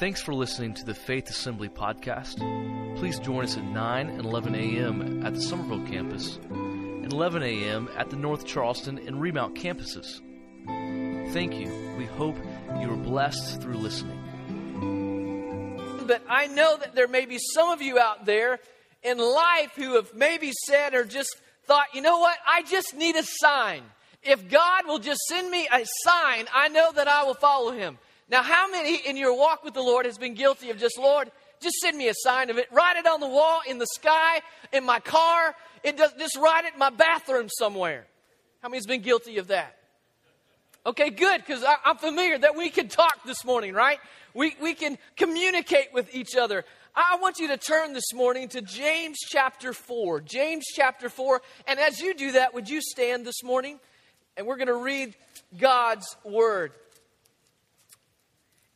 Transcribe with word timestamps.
Thanks 0.00 0.22
for 0.22 0.32
listening 0.32 0.72
to 0.76 0.84
the 0.86 0.94
Faith 0.94 1.28
Assembly 1.28 1.68
podcast. 1.68 2.38
Please 2.96 3.18
join 3.18 3.44
us 3.44 3.58
at 3.58 3.64
9 3.64 4.08
and 4.08 4.24
11 4.24 4.54
a.m. 4.54 5.26
at 5.26 5.34
the 5.34 5.42
Summerville 5.42 5.86
campus 5.86 6.38
and 6.48 7.12
11 7.12 7.42
a.m. 7.42 7.86
at 7.98 8.08
the 8.08 8.16
North 8.16 8.46
Charleston 8.46 8.96
and 8.96 9.20
Remount 9.20 9.56
campuses. 9.56 10.22
Thank 11.34 11.52
you. 11.56 11.70
We 11.98 12.06
hope 12.06 12.34
you 12.80 12.90
are 12.90 12.96
blessed 12.96 13.60
through 13.60 13.74
listening. 13.74 14.16
But 16.06 16.22
I 16.30 16.46
know 16.46 16.78
that 16.78 16.94
there 16.94 17.06
may 17.06 17.26
be 17.26 17.36
some 17.52 17.68
of 17.68 17.82
you 17.82 17.98
out 17.98 18.24
there 18.24 18.58
in 19.02 19.18
life 19.18 19.72
who 19.76 19.96
have 19.96 20.14
maybe 20.14 20.52
said 20.66 20.94
or 20.94 21.04
just 21.04 21.36
thought, 21.66 21.88
you 21.92 22.00
know 22.00 22.20
what, 22.20 22.38
I 22.48 22.62
just 22.62 22.94
need 22.96 23.16
a 23.16 23.22
sign. 23.22 23.82
If 24.22 24.48
God 24.48 24.86
will 24.86 24.98
just 24.98 25.20
send 25.28 25.50
me 25.50 25.68
a 25.70 25.84
sign, 26.04 26.46
I 26.54 26.68
know 26.68 26.90
that 26.90 27.06
I 27.06 27.24
will 27.24 27.34
follow 27.34 27.72
him. 27.72 27.98
Now, 28.30 28.42
how 28.42 28.70
many 28.70 28.96
in 28.96 29.16
your 29.16 29.36
walk 29.36 29.64
with 29.64 29.74
the 29.74 29.82
Lord 29.82 30.06
has 30.06 30.16
been 30.16 30.34
guilty 30.34 30.70
of 30.70 30.78
just, 30.78 30.96
Lord, 30.98 31.30
just 31.60 31.76
send 31.76 31.98
me 31.98 32.08
a 32.08 32.14
sign 32.14 32.48
of 32.48 32.58
it. 32.58 32.68
Write 32.72 32.96
it 32.96 33.06
on 33.06 33.18
the 33.18 33.28
wall, 33.28 33.60
in 33.68 33.78
the 33.78 33.86
sky, 33.86 34.40
in 34.72 34.84
my 34.84 35.00
car. 35.00 35.54
It 35.82 35.96
does, 35.96 36.12
just 36.18 36.36
write 36.36 36.64
it 36.64 36.74
in 36.74 36.78
my 36.78 36.90
bathroom 36.90 37.48
somewhere. 37.48 38.06
How 38.62 38.68
many's 38.68 38.86
been 38.86 39.02
guilty 39.02 39.38
of 39.38 39.48
that? 39.48 39.76
Okay, 40.86 41.10
good, 41.10 41.40
because 41.44 41.64
I'm 41.84 41.96
familiar 41.96 42.38
that 42.38 42.56
we 42.56 42.70
can 42.70 42.88
talk 42.88 43.24
this 43.26 43.44
morning, 43.44 43.74
right? 43.74 43.98
We, 44.32 44.54
we 44.62 44.74
can 44.74 44.96
communicate 45.16 45.92
with 45.92 46.14
each 46.14 46.36
other. 46.36 46.64
I 46.94 47.18
want 47.20 47.38
you 47.38 47.48
to 47.48 47.56
turn 47.56 47.92
this 47.92 48.14
morning 48.14 48.48
to 48.50 48.62
James 48.62 49.18
chapter 49.18 49.72
4. 49.72 50.20
James 50.20 50.64
chapter 50.74 51.08
4. 51.08 51.42
And 51.66 51.78
as 51.80 52.00
you 52.00 52.14
do 52.14 52.32
that, 52.32 52.54
would 52.54 52.68
you 52.68 52.80
stand 52.80 53.26
this 53.26 53.42
morning? 53.42 53.78
And 54.36 54.46
we're 54.46 54.56
going 54.56 54.68
to 54.68 54.74
read 54.74 55.14
God's 55.58 56.16
word. 56.24 56.72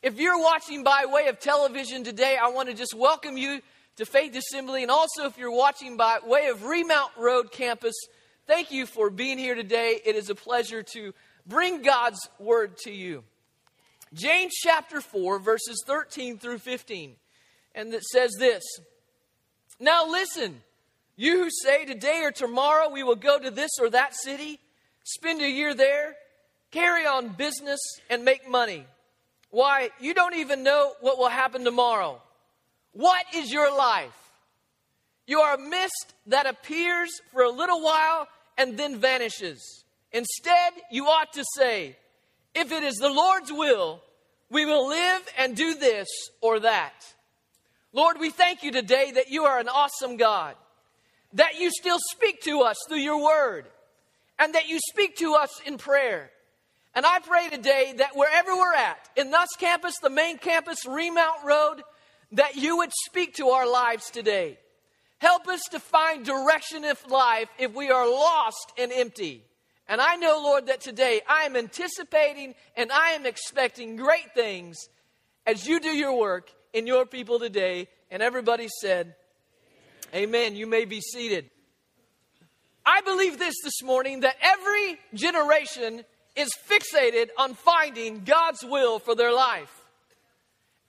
If 0.05 0.21
you're 0.21 0.39
watching 0.39 0.85
by 0.85 1.07
way 1.07 1.29
of 1.29 1.41
television 1.41 2.05
today, 2.05 2.37
I 2.37 2.49
want 2.49 2.69
to 2.69 2.75
just 2.75 2.93
welcome 2.93 3.39
you 3.39 3.63
to 3.97 4.05
Faith 4.05 4.37
Assembly. 4.37 4.83
And 4.83 4.91
also, 4.91 5.25
if 5.25 5.39
you're 5.39 5.51
watching 5.51 5.97
by 5.97 6.19
way 6.23 6.49
of 6.49 6.67
Remount 6.67 7.11
Road 7.17 7.51
campus, 7.51 7.95
thank 8.47 8.71
you 8.71 8.85
for 8.85 9.09
being 9.09 9.39
here 9.39 9.55
today. 9.55 9.99
It 10.05 10.15
is 10.15 10.29
a 10.29 10.35
pleasure 10.35 10.83
to 10.93 11.15
bring 11.47 11.81
God's 11.81 12.21
word 12.39 12.77
to 12.81 12.93
you. 12.93 13.25
James 14.13 14.53
chapter 14.63 15.01
4, 15.01 15.39
verses 15.39 15.83
13 15.87 16.37
through 16.37 16.59
15. 16.59 17.15
And 17.75 17.95
it 17.95 18.05
says 18.05 18.33
this 18.39 18.63
Now 19.81 20.07
listen, 20.07 20.61
you 21.17 21.45
who 21.45 21.49
say 21.51 21.87
today 21.87 22.21
or 22.25 22.31
tomorrow 22.31 22.91
we 22.91 23.03
will 23.03 23.17
go 23.17 23.39
to 23.39 23.51
this 23.51 23.71
or 23.81 23.89
that 23.89 24.15
city, 24.15 24.61
spend 25.05 25.41
a 25.41 25.49
year 25.49 25.73
there, 25.73 26.15
carry 26.73 27.07
on 27.07 27.31
business, 27.31 27.81
and 28.11 28.23
make 28.23 28.47
money. 28.47 28.85
Why, 29.55 29.91
you 30.01 30.15
don't 30.15 30.35
even 30.35 30.65
know 30.65 30.95
what 31.01 31.17
will 31.17 31.29
happen 31.29 31.63
tomorrow. 31.63 32.21
What 32.91 33.25
is 33.37 33.53
your 33.53 33.71
life? 33.71 34.33
You 35.29 35.43
are 35.43 35.55
a 35.55 35.59
mist 35.59 36.13
that 36.27 36.47
appears 36.47 37.09
for 37.33 37.43
a 37.43 37.51
little 37.51 37.81
while 37.81 38.27
and 38.59 38.77
then 38.77 38.99
vanishes. 38.99 39.85
Instead, 40.11 40.73
you 40.91 41.07
ought 41.07 41.33
to 41.35 41.45
say, 41.57 41.97
if 42.53 42.73
it 42.73 42.83
is 42.83 42.97
the 42.97 43.09
Lord's 43.09 43.53
will, 43.53 44.03
we 44.51 44.67
will 44.67 44.89
live 44.89 45.23
and 45.39 45.55
do 45.55 45.77
this 45.77 46.09
or 46.41 46.59
that. 46.59 47.15
Lord, 47.93 48.17
we 48.19 48.31
thank 48.31 48.65
you 48.65 48.73
today 48.73 49.13
that 49.13 49.31
you 49.31 49.45
are 49.45 49.61
an 49.61 49.69
awesome 49.69 50.17
God, 50.17 50.57
that 51.35 51.61
you 51.61 51.71
still 51.71 51.99
speak 52.11 52.43
to 52.43 52.63
us 52.63 52.77
through 52.89 52.99
your 52.99 53.23
word, 53.23 53.67
and 54.37 54.57
that 54.57 54.67
you 54.67 54.81
speak 54.91 55.15
to 55.19 55.35
us 55.35 55.61
in 55.65 55.79
prayer. 55.79 56.33
And 56.95 57.05
I 57.05 57.19
pray 57.19 57.49
today 57.49 57.95
that 57.99 58.15
wherever 58.15 58.55
we're 58.55 58.75
at, 58.75 58.99
in 59.17 59.31
this 59.31 59.57
campus, 59.59 59.99
the 59.99 60.11
main 60.11 60.39
campus, 60.39 60.87
Remount 60.87 61.45
Road, 61.45 61.83
that 62.33 62.55
you 62.57 62.77
would 62.79 62.93
speak 63.07 63.35
to 63.35 63.49
our 63.49 63.69
lives 63.69 64.11
today. 64.11 64.59
Help 65.19 65.49
us 65.49 65.63
to 65.71 65.81
find 65.81 66.25
direction 66.25 66.85
of 66.85 67.05
life 67.11 67.49
if 67.59 67.75
we 67.75 67.91
are 67.91 68.09
lost 68.09 68.73
and 68.79 68.93
empty. 68.93 69.43
And 69.89 70.01
I 70.01 70.17
know, 70.17 70.41
Lord, 70.43 70.67
that 70.67 70.81
today 70.81 71.21
I 71.29 71.43
am 71.43 71.57
anticipating 71.57 72.55
and 72.77 72.91
I 72.93 73.11
am 73.11 73.27
expecting 73.27 73.97
great 73.97 74.33
things 74.35 74.77
as 75.47 75.67
you 75.67 75.81
do 75.81 75.89
your 75.89 76.19
work 76.19 76.51
in 76.73 76.87
your 76.87 77.07
people 77.07 77.39
today. 77.39 77.89
And 78.11 78.23
everybody 78.23 78.69
said, 78.81 79.15
Amen. 80.15 80.29
Amen. 80.29 80.57
You 80.57 80.67
may 80.67 80.85
be 80.85 81.01
seated. 81.01 81.51
I 82.87 83.01
believe 83.01 83.39
this 83.39 83.55
this 83.65 83.83
morning 83.83 84.21
that 84.21 84.37
every 84.41 84.99
generation 85.15 86.05
is 86.37 86.51
fixated 86.69 87.29
on 87.39 87.55
finding 87.55 88.25
God's 88.25 88.65
will 88.65 88.99
for 88.99 89.15
their 89.15 89.33
life. 89.33 89.71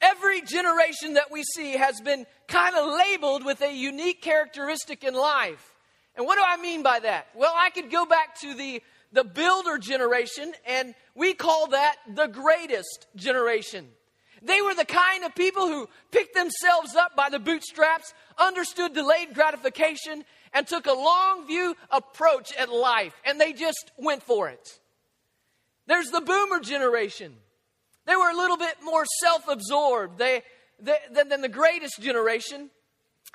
Every 0.01 0.41
generation 0.41 1.13
that 1.13 1.31
we 1.31 1.43
see 1.43 1.73
has 1.73 1.99
been 2.01 2.25
kind 2.47 2.75
of 2.75 2.93
labeled 2.97 3.45
with 3.45 3.61
a 3.61 3.73
unique 3.73 4.21
characteristic 4.21 5.03
in 5.03 5.13
life. 5.13 5.73
And 6.15 6.25
what 6.25 6.35
do 6.35 6.43
I 6.45 6.57
mean 6.57 6.83
by 6.83 6.99
that? 6.99 7.27
Well, 7.35 7.53
I 7.55 7.69
could 7.69 7.89
go 7.89 8.05
back 8.05 8.39
to 8.41 8.53
the, 8.53 8.81
the 9.11 9.23
builder 9.23 9.77
generation, 9.77 10.53
and 10.65 10.93
we 11.15 11.33
call 11.33 11.67
that 11.67 11.95
the 12.13 12.27
greatest 12.27 13.07
generation. 13.15 13.87
They 14.41 14.61
were 14.61 14.75
the 14.75 14.85
kind 14.85 15.23
of 15.23 15.33
people 15.33 15.67
who 15.67 15.89
picked 16.11 16.35
themselves 16.35 16.95
up 16.95 17.15
by 17.15 17.29
the 17.29 17.39
bootstraps, 17.39 18.13
understood 18.37 18.93
delayed 18.93 19.33
gratification, 19.33 20.23
and 20.53 20.67
took 20.67 20.85
a 20.85 20.93
long 20.93 21.47
view 21.47 21.75
approach 21.89 22.53
at 22.57 22.71
life, 22.71 23.13
and 23.25 23.41
they 23.41 23.53
just 23.53 23.91
went 23.97 24.21
for 24.21 24.49
it. 24.49 24.79
There's 25.87 26.09
the 26.09 26.21
boomer 26.21 26.59
generation. 26.59 27.33
They 28.05 28.15
were 28.15 28.29
a 28.29 28.35
little 28.35 28.57
bit 28.57 28.75
more 28.83 29.05
self 29.21 29.47
absorbed 29.47 30.17
they, 30.17 30.43
they, 30.79 30.97
than, 31.11 31.29
than 31.29 31.41
the 31.41 31.49
greatest 31.49 32.01
generation. 32.01 32.69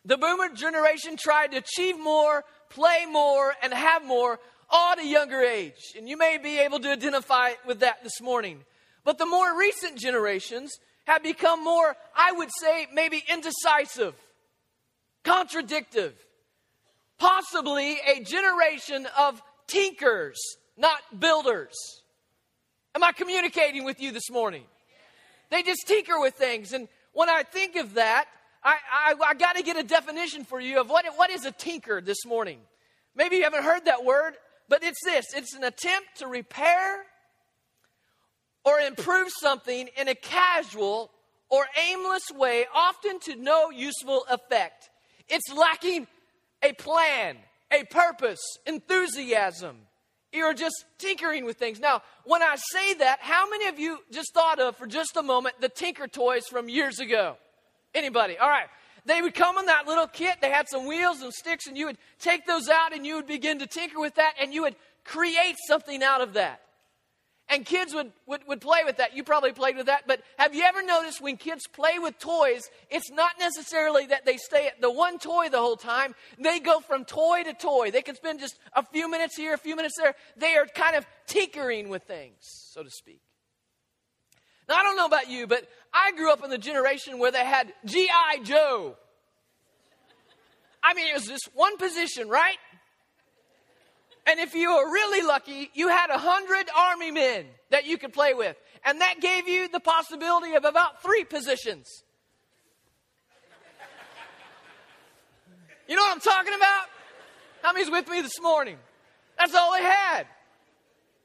The 0.04 0.16
boomer 0.16 0.48
generation 0.54 1.16
tried 1.16 1.52
to 1.52 1.58
achieve 1.58 1.98
more, 1.98 2.44
play 2.70 3.06
more, 3.10 3.54
and 3.62 3.72
have 3.72 4.04
more 4.04 4.38
all 4.70 4.92
at 4.92 4.98
a 5.00 5.06
younger 5.06 5.40
age. 5.40 5.94
And 5.96 6.08
you 6.08 6.16
may 6.16 6.38
be 6.38 6.58
able 6.58 6.78
to 6.80 6.90
identify 6.90 7.52
with 7.66 7.80
that 7.80 8.02
this 8.02 8.20
morning. 8.20 8.60
But 9.04 9.18
the 9.18 9.26
more 9.26 9.58
recent 9.58 9.98
generations 9.98 10.72
have 11.06 11.22
become 11.22 11.64
more, 11.64 11.96
I 12.14 12.32
would 12.32 12.50
say, 12.60 12.86
maybe 12.92 13.22
indecisive, 13.28 14.14
contradictive, 15.24 16.14
possibly 17.18 17.98
a 18.06 18.22
generation 18.22 19.06
of 19.18 19.42
tinkers, 19.66 20.38
not 20.76 21.00
builders. 21.18 21.74
Am 22.94 23.04
I 23.04 23.12
communicating 23.12 23.84
with 23.84 24.00
you 24.00 24.10
this 24.10 24.30
morning? 24.30 24.64
They 25.50 25.62
just 25.62 25.86
tinker 25.86 26.18
with 26.18 26.34
things. 26.34 26.72
And 26.72 26.88
when 27.12 27.28
I 27.28 27.42
think 27.42 27.76
of 27.76 27.94
that, 27.94 28.26
I, 28.62 28.76
I, 28.92 29.14
I 29.28 29.34
got 29.34 29.56
to 29.56 29.62
get 29.62 29.76
a 29.76 29.82
definition 29.82 30.44
for 30.44 30.60
you 30.60 30.80
of 30.80 30.90
what, 30.90 31.04
what 31.16 31.30
is 31.30 31.44
a 31.44 31.52
tinker 31.52 32.00
this 32.00 32.24
morning. 32.26 32.58
Maybe 33.14 33.36
you 33.36 33.44
haven't 33.44 33.64
heard 33.64 33.84
that 33.86 34.04
word, 34.04 34.34
but 34.68 34.82
it's 34.82 35.02
this 35.04 35.26
it's 35.34 35.54
an 35.54 35.64
attempt 35.64 36.18
to 36.18 36.26
repair 36.26 37.04
or 38.64 38.78
improve 38.80 39.28
something 39.40 39.88
in 39.96 40.08
a 40.08 40.14
casual 40.14 41.10
or 41.48 41.64
aimless 41.90 42.30
way, 42.32 42.66
often 42.74 43.18
to 43.20 43.34
no 43.34 43.70
useful 43.70 44.24
effect. 44.30 44.90
It's 45.28 45.52
lacking 45.52 46.06
a 46.62 46.72
plan, 46.74 47.36
a 47.72 47.84
purpose, 47.84 48.40
enthusiasm. 48.66 49.76
You're 50.32 50.54
just 50.54 50.84
tinkering 50.98 51.44
with 51.44 51.56
things. 51.56 51.80
Now, 51.80 52.02
when 52.24 52.42
I 52.42 52.56
say 52.56 52.94
that, 52.94 53.18
how 53.20 53.50
many 53.50 53.66
of 53.66 53.78
you 53.80 53.98
just 54.12 54.32
thought 54.32 54.60
of 54.60 54.76
for 54.76 54.86
just 54.86 55.16
a 55.16 55.22
moment 55.22 55.56
the 55.60 55.68
Tinker 55.68 56.06
toys 56.06 56.46
from 56.46 56.68
years 56.68 57.00
ago? 57.00 57.36
Anybody? 57.94 58.38
All 58.38 58.48
right. 58.48 58.68
They 59.06 59.22
would 59.22 59.34
come 59.34 59.58
in 59.58 59.66
that 59.66 59.88
little 59.88 60.06
kit. 60.06 60.36
They 60.40 60.50
had 60.50 60.68
some 60.68 60.86
wheels 60.86 61.22
and 61.22 61.32
sticks, 61.32 61.66
and 61.66 61.76
you 61.76 61.86
would 61.86 61.98
take 62.18 62.46
those 62.46 62.68
out 62.68 62.94
and 62.94 63.04
you 63.04 63.16
would 63.16 63.26
begin 63.26 63.58
to 63.58 63.66
tinker 63.66 63.98
with 63.98 64.14
that, 64.16 64.34
and 64.40 64.54
you 64.54 64.62
would 64.62 64.76
create 65.04 65.56
something 65.66 66.02
out 66.02 66.20
of 66.20 66.34
that. 66.34 66.60
And 67.52 67.66
kids 67.66 67.92
would, 67.92 68.12
would, 68.26 68.46
would 68.46 68.60
play 68.60 68.84
with 68.84 68.98
that. 68.98 69.16
You 69.16 69.24
probably 69.24 69.52
played 69.52 69.76
with 69.76 69.86
that. 69.86 70.04
But 70.06 70.22
have 70.38 70.54
you 70.54 70.62
ever 70.62 70.82
noticed 70.82 71.20
when 71.20 71.36
kids 71.36 71.66
play 71.66 71.98
with 71.98 72.16
toys, 72.20 72.70
it's 72.90 73.10
not 73.10 73.32
necessarily 73.40 74.06
that 74.06 74.24
they 74.24 74.36
stay 74.36 74.68
at 74.68 74.80
the 74.80 74.90
one 74.90 75.18
toy 75.18 75.48
the 75.48 75.58
whole 75.58 75.76
time. 75.76 76.14
They 76.38 76.60
go 76.60 76.78
from 76.78 77.04
toy 77.04 77.42
to 77.42 77.52
toy. 77.52 77.90
They 77.90 78.02
can 78.02 78.14
spend 78.14 78.38
just 78.38 78.56
a 78.72 78.84
few 78.84 79.10
minutes 79.10 79.36
here, 79.36 79.52
a 79.52 79.58
few 79.58 79.74
minutes 79.74 79.96
there. 79.98 80.14
They 80.36 80.54
are 80.54 80.66
kind 80.66 80.94
of 80.94 81.04
tinkering 81.26 81.88
with 81.88 82.04
things, 82.04 82.36
so 82.40 82.84
to 82.84 82.90
speak. 82.90 83.20
Now, 84.68 84.76
I 84.76 84.84
don't 84.84 84.96
know 84.96 85.06
about 85.06 85.28
you, 85.28 85.48
but 85.48 85.66
I 85.92 86.12
grew 86.12 86.32
up 86.32 86.44
in 86.44 86.50
the 86.50 86.58
generation 86.58 87.18
where 87.18 87.32
they 87.32 87.44
had 87.44 87.72
G.I. 87.84 88.44
Joe. 88.44 88.96
I 90.82 90.94
mean, 90.94 91.08
it 91.08 91.14
was 91.14 91.26
just 91.26 91.50
one 91.54 91.76
position, 91.76 92.28
right? 92.28 92.56
And 94.30 94.38
if 94.38 94.54
you 94.54 94.72
were 94.72 94.92
really 94.92 95.26
lucky, 95.26 95.72
you 95.74 95.88
had 95.88 96.08
a 96.08 96.16
hundred 96.16 96.68
army 96.76 97.10
men 97.10 97.46
that 97.70 97.84
you 97.84 97.98
could 97.98 98.12
play 98.12 98.32
with. 98.32 98.56
And 98.84 99.00
that 99.00 99.20
gave 99.20 99.48
you 99.48 99.66
the 99.66 99.80
possibility 99.80 100.54
of 100.54 100.64
about 100.64 101.02
three 101.02 101.24
positions. 101.24 102.04
You 105.88 105.96
know 105.96 106.02
what 106.02 106.12
I'm 106.12 106.20
talking 106.20 106.54
about? 106.54 106.84
How 107.62 107.72
many's 107.72 107.90
with 107.90 108.08
me 108.08 108.20
this 108.20 108.40
morning? 108.40 108.76
That's 109.36 109.52
all 109.56 109.72
they 109.72 109.82
had. 109.82 110.28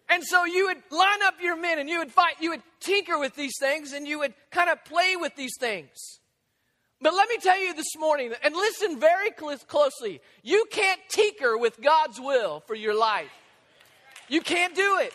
And 0.10 0.24
so 0.24 0.46
you 0.46 0.66
would 0.66 0.82
line 0.90 1.22
up 1.26 1.36
your 1.40 1.56
men 1.56 1.78
and 1.78 1.88
you 1.88 2.00
would 2.00 2.12
fight, 2.12 2.38
you 2.40 2.50
would 2.50 2.64
tinker 2.80 3.20
with 3.20 3.36
these 3.36 3.54
things 3.60 3.94
and 3.94 4.08
you 4.08 4.18
would 4.18 4.34
kind 4.50 4.72
of 4.72 4.84
play 4.84 5.16
with 5.16 5.36
these 5.36 5.54
things. 5.60 6.20
But 7.06 7.14
let 7.14 7.30
me 7.30 7.38
tell 7.38 7.60
you 7.60 7.76
this 7.76 7.96
morning, 8.00 8.34
and 8.44 8.56
listen 8.56 9.00
very 9.00 9.30
cl- 9.40 9.56
closely 9.68 10.22
you 10.42 10.66
can't 10.72 11.00
tinker 11.08 11.56
with 11.56 11.80
God's 11.80 12.20
will 12.20 12.62
for 12.62 12.74
your 12.74 12.98
life. 12.98 13.30
You 14.28 14.42
can't 14.42 14.74
do 14.74 14.98
it. 15.02 15.14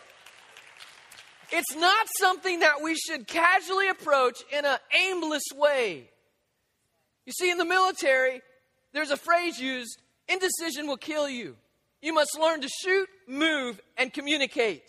It's 1.50 1.74
not 1.74 2.06
something 2.16 2.60
that 2.60 2.80
we 2.80 2.94
should 2.94 3.26
casually 3.26 3.88
approach 3.88 4.40
in 4.56 4.64
an 4.64 4.78
aimless 4.96 5.42
way. 5.52 6.08
You 7.26 7.32
see, 7.32 7.50
in 7.50 7.58
the 7.58 7.64
military, 7.64 8.40
there's 8.92 9.10
a 9.10 9.16
phrase 9.16 9.58
used 9.58 10.00
indecision 10.28 10.86
will 10.86 10.96
kill 10.96 11.28
you. 11.28 11.56
You 12.00 12.14
must 12.14 12.38
learn 12.40 12.60
to 12.60 12.68
shoot, 12.68 13.08
move, 13.26 13.80
and 13.98 14.12
communicate. 14.12 14.84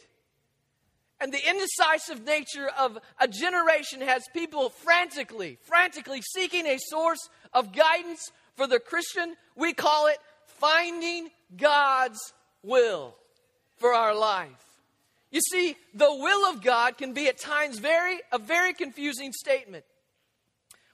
And 1.21 1.31
the 1.31 1.50
indecisive 1.50 2.25
nature 2.25 2.68
of 2.79 2.97
a 3.19 3.27
generation 3.27 4.01
has 4.01 4.23
people 4.33 4.69
frantically, 4.69 5.59
frantically 5.62 6.21
seeking 6.33 6.65
a 6.65 6.79
source 6.79 7.29
of 7.53 7.71
guidance 7.71 8.31
for 8.56 8.65
the 8.65 8.79
Christian. 8.79 9.35
We 9.56 9.73
call 9.73 10.07
it 10.07 10.18
finding 10.45 11.29
God's 11.56 12.33
will 12.63 13.15
for 13.77 13.94
our 13.94 14.15
life. 14.15 14.50
You 15.29 15.41
see, 15.41 15.75
the 15.94 16.13
will 16.13 16.50
of 16.50 16.63
God 16.63 16.97
can 16.97 17.13
be 17.13 17.27
at 17.27 17.39
times 17.39 17.77
very 17.77 18.19
a 18.31 18.39
very 18.39 18.74
confusing 18.74 19.31
statement. 19.31 19.85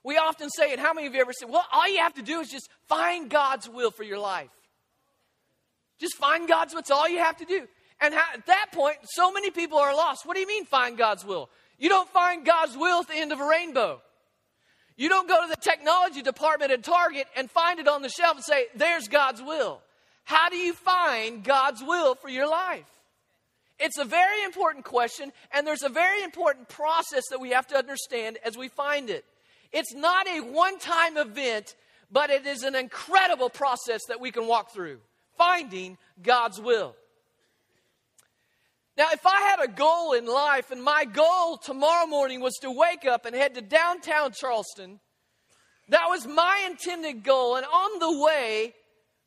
We 0.03 0.17
often 0.17 0.49
say, 0.49 0.71
and 0.71 0.79
how 0.79 0.93
many 0.93 1.07
of 1.07 1.15
you 1.15 1.21
ever 1.21 1.33
said, 1.33 1.49
well, 1.49 1.65
all 1.71 1.87
you 1.87 1.99
have 1.99 2.13
to 2.15 2.21
do 2.21 2.39
is 2.39 2.49
just 2.49 2.69
find 2.87 3.29
God's 3.29 3.67
will 3.67 3.91
for 3.91 4.03
your 4.03 4.19
life. 4.19 4.49
Just 5.99 6.15
find 6.15 6.47
God's 6.47 6.73
will. 6.73 6.83
All 6.91 7.09
you 7.09 7.19
have 7.19 7.37
to 7.37 7.45
do. 7.45 7.67
And 7.99 8.13
how, 8.13 8.25
at 8.33 8.45
that 8.45 8.67
point, 8.73 8.97
so 9.03 9.31
many 9.31 9.49
people 9.49 9.77
are 9.77 9.95
lost. 9.95 10.25
What 10.25 10.35
do 10.35 10.41
you 10.41 10.47
mean 10.47 10.65
find 10.65 10.97
God's 10.97 11.25
will? 11.25 11.49
You 11.79 11.89
don't 11.89 12.09
find 12.09 12.45
God's 12.45 12.77
will 12.77 13.01
at 13.01 13.07
the 13.07 13.15
end 13.15 13.31
of 13.31 13.39
a 13.39 13.47
rainbow. 13.47 14.01
You 14.95 15.09
don't 15.09 15.27
go 15.27 15.41
to 15.43 15.49
the 15.49 15.61
technology 15.61 16.21
department 16.21 16.71
at 16.71 16.83
Target 16.83 17.27
and 17.35 17.49
find 17.49 17.79
it 17.79 17.87
on 17.87 18.01
the 18.01 18.09
shelf 18.09 18.35
and 18.35 18.43
say, 18.43 18.65
there's 18.75 19.07
God's 19.07 19.41
will. 19.41 19.81
How 20.23 20.49
do 20.49 20.57
you 20.57 20.73
find 20.73 21.43
God's 21.43 21.83
will 21.83 22.15
for 22.15 22.29
your 22.29 22.49
life? 22.49 22.89
It's 23.79 23.99
a 23.99 24.05
very 24.05 24.43
important 24.43 24.85
question, 24.85 25.31
and 25.51 25.65
there's 25.65 25.83
a 25.83 25.89
very 25.89 26.23
important 26.23 26.67
process 26.67 27.23
that 27.29 27.39
we 27.39 27.51
have 27.51 27.67
to 27.67 27.77
understand 27.77 28.39
as 28.43 28.57
we 28.57 28.69
find 28.69 29.11
it. 29.11 29.23
It's 29.71 29.93
not 29.93 30.27
a 30.27 30.39
one 30.39 30.79
time 30.79 31.15
event, 31.15 31.75
but 32.11 32.31
it 32.31 32.47
is 32.47 32.63
an 32.63 32.75
incredible 32.75 33.49
process 33.49 34.01
that 34.07 34.19
we 34.19 34.31
can 34.31 34.47
walk 34.47 34.71
through 34.71 34.99
finding 35.37 35.99
God's 36.23 36.59
will. 36.59 36.95
Now, 38.97 39.09
if 39.11 39.25
I 39.27 39.41
had 39.41 39.63
a 39.63 39.71
goal 39.71 40.13
in 40.13 40.25
life, 40.25 40.71
and 40.71 40.83
my 40.83 41.05
goal 41.05 41.57
tomorrow 41.57 42.07
morning 42.07 42.41
was 42.41 42.55
to 42.61 42.71
wake 42.71 43.05
up 43.05 43.25
and 43.25 43.35
head 43.35 43.53
to 43.53 43.61
downtown 43.61 44.31
Charleston, 44.31 44.99
that 45.89 46.07
was 46.09 46.25
my 46.25 46.67
intended 46.67 47.23
goal. 47.23 47.57
And 47.57 47.65
on 47.65 47.99
the 47.99 48.23
way, 48.23 48.73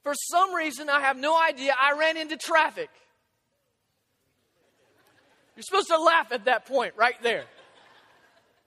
for 0.02 0.12
some 0.14 0.54
reason, 0.54 0.88
I 0.88 1.00
have 1.00 1.16
no 1.16 1.40
idea, 1.40 1.74
I 1.80 1.96
ran 1.96 2.16
into 2.16 2.36
traffic. 2.36 2.90
You're 5.54 5.62
supposed 5.62 5.88
to 5.88 5.98
laugh 5.98 6.32
at 6.32 6.46
that 6.46 6.66
point 6.66 6.94
right 6.96 7.20
there. 7.22 7.44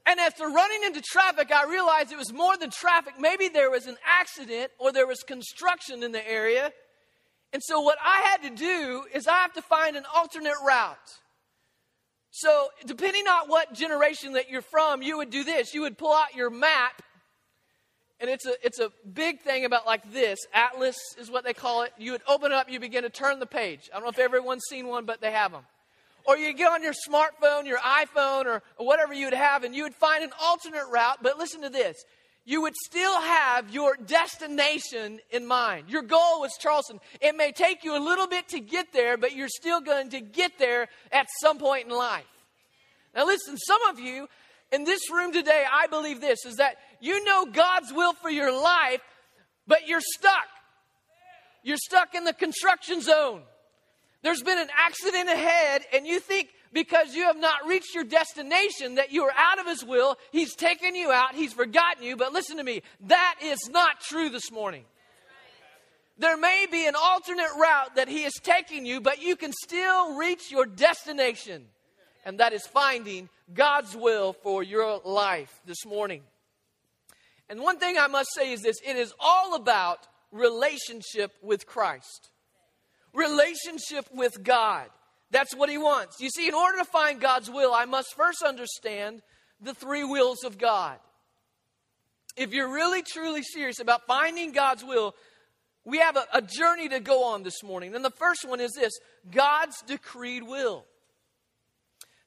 And 0.05 0.19
after 0.19 0.45
running 0.47 0.83
into 0.85 1.01
traffic, 1.01 1.51
I 1.51 1.65
realized 1.65 2.11
it 2.11 2.17
was 2.17 2.31
more 2.31 2.55
than 2.57 2.69
traffic. 2.69 3.15
Maybe 3.19 3.47
there 3.49 3.69
was 3.69 3.87
an 3.87 3.97
accident 4.05 4.71
or 4.77 4.91
there 4.91 5.07
was 5.07 5.19
construction 5.23 6.03
in 6.03 6.11
the 6.11 6.25
area. 6.29 6.71
And 7.53 7.61
so, 7.63 7.81
what 7.81 7.99
I 8.03 8.21
had 8.31 8.49
to 8.49 8.55
do 8.55 9.03
is 9.13 9.27
I 9.27 9.37
have 9.37 9.53
to 9.53 9.61
find 9.61 9.95
an 9.95 10.03
alternate 10.13 10.55
route. 10.65 10.97
So, 12.31 12.69
depending 12.87 13.27
on 13.27 13.47
what 13.47 13.73
generation 13.73 14.33
that 14.33 14.49
you're 14.49 14.63
from, 14.63 15.03
you 15.03 15.17
would 15.17 15.29
do 15.29 15.43
this. 15.43 15.71
You 15.71 15.81
would 15.81 15.95
pull 15.95 16.11
out 16.11 16.33
your 16.33 16.49
map, 16.49 17.03
and 18.19 18.27
it's 18.27 18.47
a, 18.47 18.53
it's 18.63 18.79
a 18.79 18.91
big 19.13 19.41
thing 19.41 19.65
about 19.65 19.85
like 19.85 20.11
this. 20.11 20.39
Atlas 20.51 20.97
is 21.19 21.29
what 21.29 21.43
they 21.43 21.53
call 21.53 21.83
it. 21.83 21.93
You 21.99 22.13
would 22.13 22.23
open 22.27 22.51
it 22.51 22.55
up, 22.55 22.71
you 22.71 22.79
begin 22.79 23.03
to 23.03 23.11
turn 23.11 23.39
the 23.39 23.45
page. 23.45 23.87
I 23.93 23.97
don't 23.97 24.05
know 24.05 24.09
if 24.09 24.17
everyone's 24.17 24.63
seen 24.67 24.87
one, 24.87 25.05
but 25.05 25.21
they 25.21 25.31
have 25.31 25.51
them. 25.51 25.61
Or 26.25 26.35
you 26.37 26.53
get 26.53 26.71
on 26.71 26.81
your 26.81 26.93
smartphone, 27.07 27.67
your 27.67 27.79
iPhone, 27.79 28.45
or, 28.45 28.63
or 28.77 28.87
whatever 28.87 29.13
you 29.13 29.25
would 29.25 29.33
have, 29.35 29.63
and 29.63 29.75
you 29.75 29.83
would 29.83 29.93
find 29.93 30.23
an 30.23 30.31
alternate 30.41 30.87
route. 30.91 31.19
But 31.21 31.37
listen 31.37 31.61
to 31.61 31.69
this 31.69 32.03
you 32.45 32.61
would 32.61 32.75
still 32.75 33.21
have 33.21 33.69
your 33.73 33.95
destination 33.95 35.19
in 35.31 35.45
mind. 35.45 35.89
Your 35.89 36.01
goal 36.01 36.41
was 36.41 36.57
Charleston. 36.59 36.99
It 37.21 37.35
may 37.35 37.51
take 37.51 37.83
you 37.83 37.97
a 37.97 38.03
little 38.03 38.27
bit 38.27 38.49
to 38.49 38.59
get 38.59 38.91
there, 38.91 39.17
but 39.17 39.33
you're 39.33 39.47
still 39.47 39.79
going 39.79 40.09
to 40.09 40.19
get 40.19 40.59
there 40.59 40.87
at 41.11 41.27
some 41.41 41.57
point 41.57 41.87
in 41.87 41.95
life. 41.95 42.25
Now, 43.15 43.25
listen, 43.25 43.57
some 43.57 43.81
of 43.89 43.99
you 43.99 44.27
in 44.71 44.83
this 44.83 45.09
room 45.11 45.31
today, 45.31 45.63
I 45.71 45.87
believe 45.87 46.19
this 46.19 46.45
is 46.45 46.55
that 46.55 46.75
you 46.99 47.23
know 47.23 47.45
God's 47.45 47.93
will 47.93 48.13
for 48.13 48.29
your 48.29 48.51
life, 48.51 49.01
but 49.67 49.87
you're 49.87 50.01
stuck. 50.01 50.47
You're 51.63 51.77
stuck 51.77 52.13
in 52.13 52.25
the 52.25 52.33
construction 52.33 53.01
zone. 53.01 53.43
There's 54.21 54.41
been 54.41 54.57
an 54.57 54.69
accident 54.75 55.29
ahead, 55.29 55.83
and 55.93 56.05
you 56.05 56.19
think 56.19 56.49
because 56.73 57.15
you 57.15 57.23
have 57.23 57.37
not 57.37 57.67
reached 57.67 57.93
your 57.93 58.03
destination, 58.03 58.95
that 58.95 59.11
you 59.11 59.23
are 59.23 59.33
out 59.37 59.59
of 59.59 59.67
His 59.67 59.85
will. 59.85 60.17
He's 60.31 60.55
taken 60.55 60.95
you 60.95 61.11
out, 61.11 61.35
He's 61.35 61.53
forgotten 61.53 62.03
you. 62.03 62.17
But 62.17 62.33
listen 62.33 62.57
to 62.57 62.63
me, 62.63 62.81
that 63.01 63.35
is 63.41 63.69
not 63.69 64.01
true 64.01 64.29
this 64.29 64.51
morning. 64.51 64.83
There 66.17 66.37
may 66.37 66.67
be 66.71 66.85
an 66.85 66.95
alternate 66.99 67.49
route 67.57 67.95
that 67.95 68.07
He 68.07 68.23
is 68.23 68.33
taking 68.41 68.85
you, 68.85 69.01
but 69.01 69.21
you 69.21 69.35
can 69.35 69.51
still 69.63 70.15
reach 70.15 70.51
your 70.51 70.65
destination, 70.65 71.65
and 72.25 72.39
that 72.39 72.53
is 72.53 72.65
finding 72.67 73.29
God's 73.53 73.95
will 73.95 74.33
for 74.33 74.63
your 74.63 74.99
life 75.05 75.53
this 75.65 75.85
morning. 75.85 76.21
And 77.49 77.61
one 77.61 77.77
thing 77.77 77.97
I 77.97 78.07
must 78.07 78.29
say 78.33 78.53
is 78.53 78.61
this 78.61 78.77
it 78.85 78.95
is 78.95 79.13
all 79.19 79.55
about 79.55 80.07
relationship 80.31 81.33
with 81.41 81.65
Christ, 81.65 82.29
relationship 83.13 84.07
with 84.13 84.43
God. 84.43 84.87
That's 85.33 85.55
what 85.55 85.67
he 85.67 85.79
wants. 85.79 86.21
You 86.21 86.29
see, 86.29 86.47
in 86.47 86.53
order 86.53 86.77
to 86.77 86.85
find 86.85 87.19
God's 87.19 87.49
will, 87.49 87.73
I 87.73 87.85
must 87.85 88.13
first 88.15 88.43
understand 88.43 89.23
the 89.59 89.73
three 89.73 90.03
wills 90.03 90.43
of 90.43 90.59
God. 90.59 90.99
If 92.37 92.53
you're 92.53 92.71
really 92.71 93.01
truly 93.01 93.41
serious 93.41 93.79
about 93.79 94.05
finding 94.05 94.51
God's 94.51 94.83
will, 94.83 95.15
we 95.85 95.97
have 95.97 96.17
a, 96.17 96.25
a 96.33 96.41
journey 96.43 96.87
to 96.89 96.99
go 96.99 97.23
on 97.23 97.41
this 97.41 97.63
morning. 97.63 97.95
And 97.95 98.05
the 98.05 98.11
first 98.11 98.47
one 98.47 98.59
is 98.59 98.73
this 98.73 98.93
God's 99.31 99.81
decreed 99.81 100.43
will. 100.43 100.85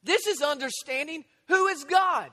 This 0.03 0.27
is 0.27 0.41
understanding 0.41 1.23
who 1.47 1.67
is 1.67 1.85
God. 1.85 2.29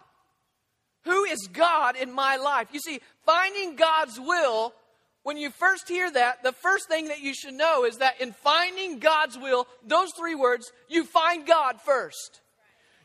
Who 1.05 1.23
is 1.25 1.49
God 1.53 1.95
in 1.97 2.13
my 2.13 2.37
life? 2.37 2.69
You 2.73 2.81
see, 2.81 3.01
finding 3.25 3.77
God's 3.77 4.19
will 4.19 4.75
when 5.25 5.39
you 5.39 5.51
first 5.51 5.89
hear 5.89 6.11
that, 6.11 6.43
the 6.43 6.53
first 6.53 6.87
thing 6.87 7.09
that 7.09 7.21
you 7.21 7.35
should 7.35 7.55
know 7.55 7.85
is 7.85 7.97
that 7.97 8.21
in 8.21 8.33
finding 8.33 8.99
God's 8.99 9.39
will, 9.39 9.67
those 9.85 10.11
three 10.17 10.35
words, 10.35 10.71
you 10.89 11.05
find 11.05 11.47
God 11.47 11.81
first. 11.81 12.43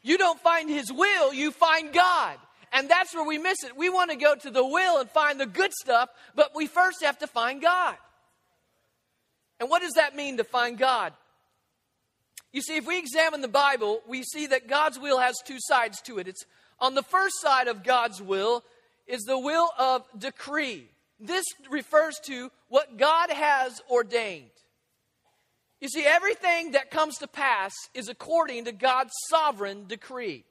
You 0.04 0.18
don't 0.18 0.40
find 0.40 0.70
His 0.70 0.92
will, 0.92 1.34
you 1.34 1.52
find 1.52 1.94
God. 1.94 2.38
And 2.72 2.90
that's 2.90 3.16
where 3.16 3.26
we 3.26 3.38
miss 3.38 3.64
it. 3.64 3.76
We 3.76 3.90
want 3.90 4.12
to 4.12 4.18
go 4.18 4.36
to 4.36 4.52
the 4.52 4.66
will 4.66 5.00
and 5.00 5.10
find 5.10 5.40
the 5.40 5.46
good 5.46 5.72
stuff, 5.74 6.10
but 6.36 6.52
we 6.54 6.68
first 6.68 7.04
have 7.04 7.18
to 7.20 7.28
find 7.28 7.62
God. 7.62 7.96
And 9.62 9.70
what 9.70 9.82
does 9.82 9.94
that 9.94 10.16
mean 10.16 10.38
to 10.38 10.44
find 10.44 10.78
God? 10.78 11.14
You 12.52 12.62
see, 12.62 12.76
if 12.76 12.86
we 12.86 13.00
examine 13.00 13.42
the 13.42 13.48
Bible, 13.48 14.02
we 14.08 14.24
see 14.24 14.48
that 14.48 14.68
God's 14.68 15.00
will 15.00 15.20
has 15.20 15.36
two 15.46 15.58
sides 15.60 16.02
to 16.02 16.20
it. 16.20 16.28
It's 16.28 16.44
on 16.80 16.96
the 16.96 17.04
first 17.04 17.40
side 17.40 17.70
of 17.70 17.84
God's 17.84 18.22
will 18.22 18.64
is 19.08 19.22
the 19.24 19.40
will 19.40 19.70
of 19.80 20.04
decree. 20.18 20.90
This 21.20 21.46
refers 21.70 22.20
to 22.26 22.50
what 22.70 22.98
God 22.98 23.30
has 23.30 23.82
ordained. 23.90 24.50
You 25.82 25.90
see, 25.90 26.06
everything 26.06 26.72
that 26.72 26.92
comes 26.92 27.18
to 27.18 27.28
pass 27.28 27.74
is 27.94 28.10
according 28.10 28.66
to 28.66 28.72
God's 28.72 29.14
sovereign 29.30 29.86
decree. 29.88 30.44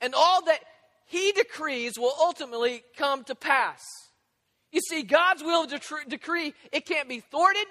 And 0.00 0.14
all 0.14 0.44
that 0.44 0.60
He 1.06 1.32
decrees 1.32 1.98
will 1.98 2.14
ultimately 2.18 2.82
come 2.96 3.24
to 3.24 3.34
pass. 3.34 3.82
You 4.72 4.80
see, 4.80 5.02
God's 5.02 5.42
will 5.42 5.64
of 5.64 5.70
decree, 6.08 6.54
it 6.72 6.86
can't 6.86 7.08
be 7.08 7.20
thwarted, 7.20 7.66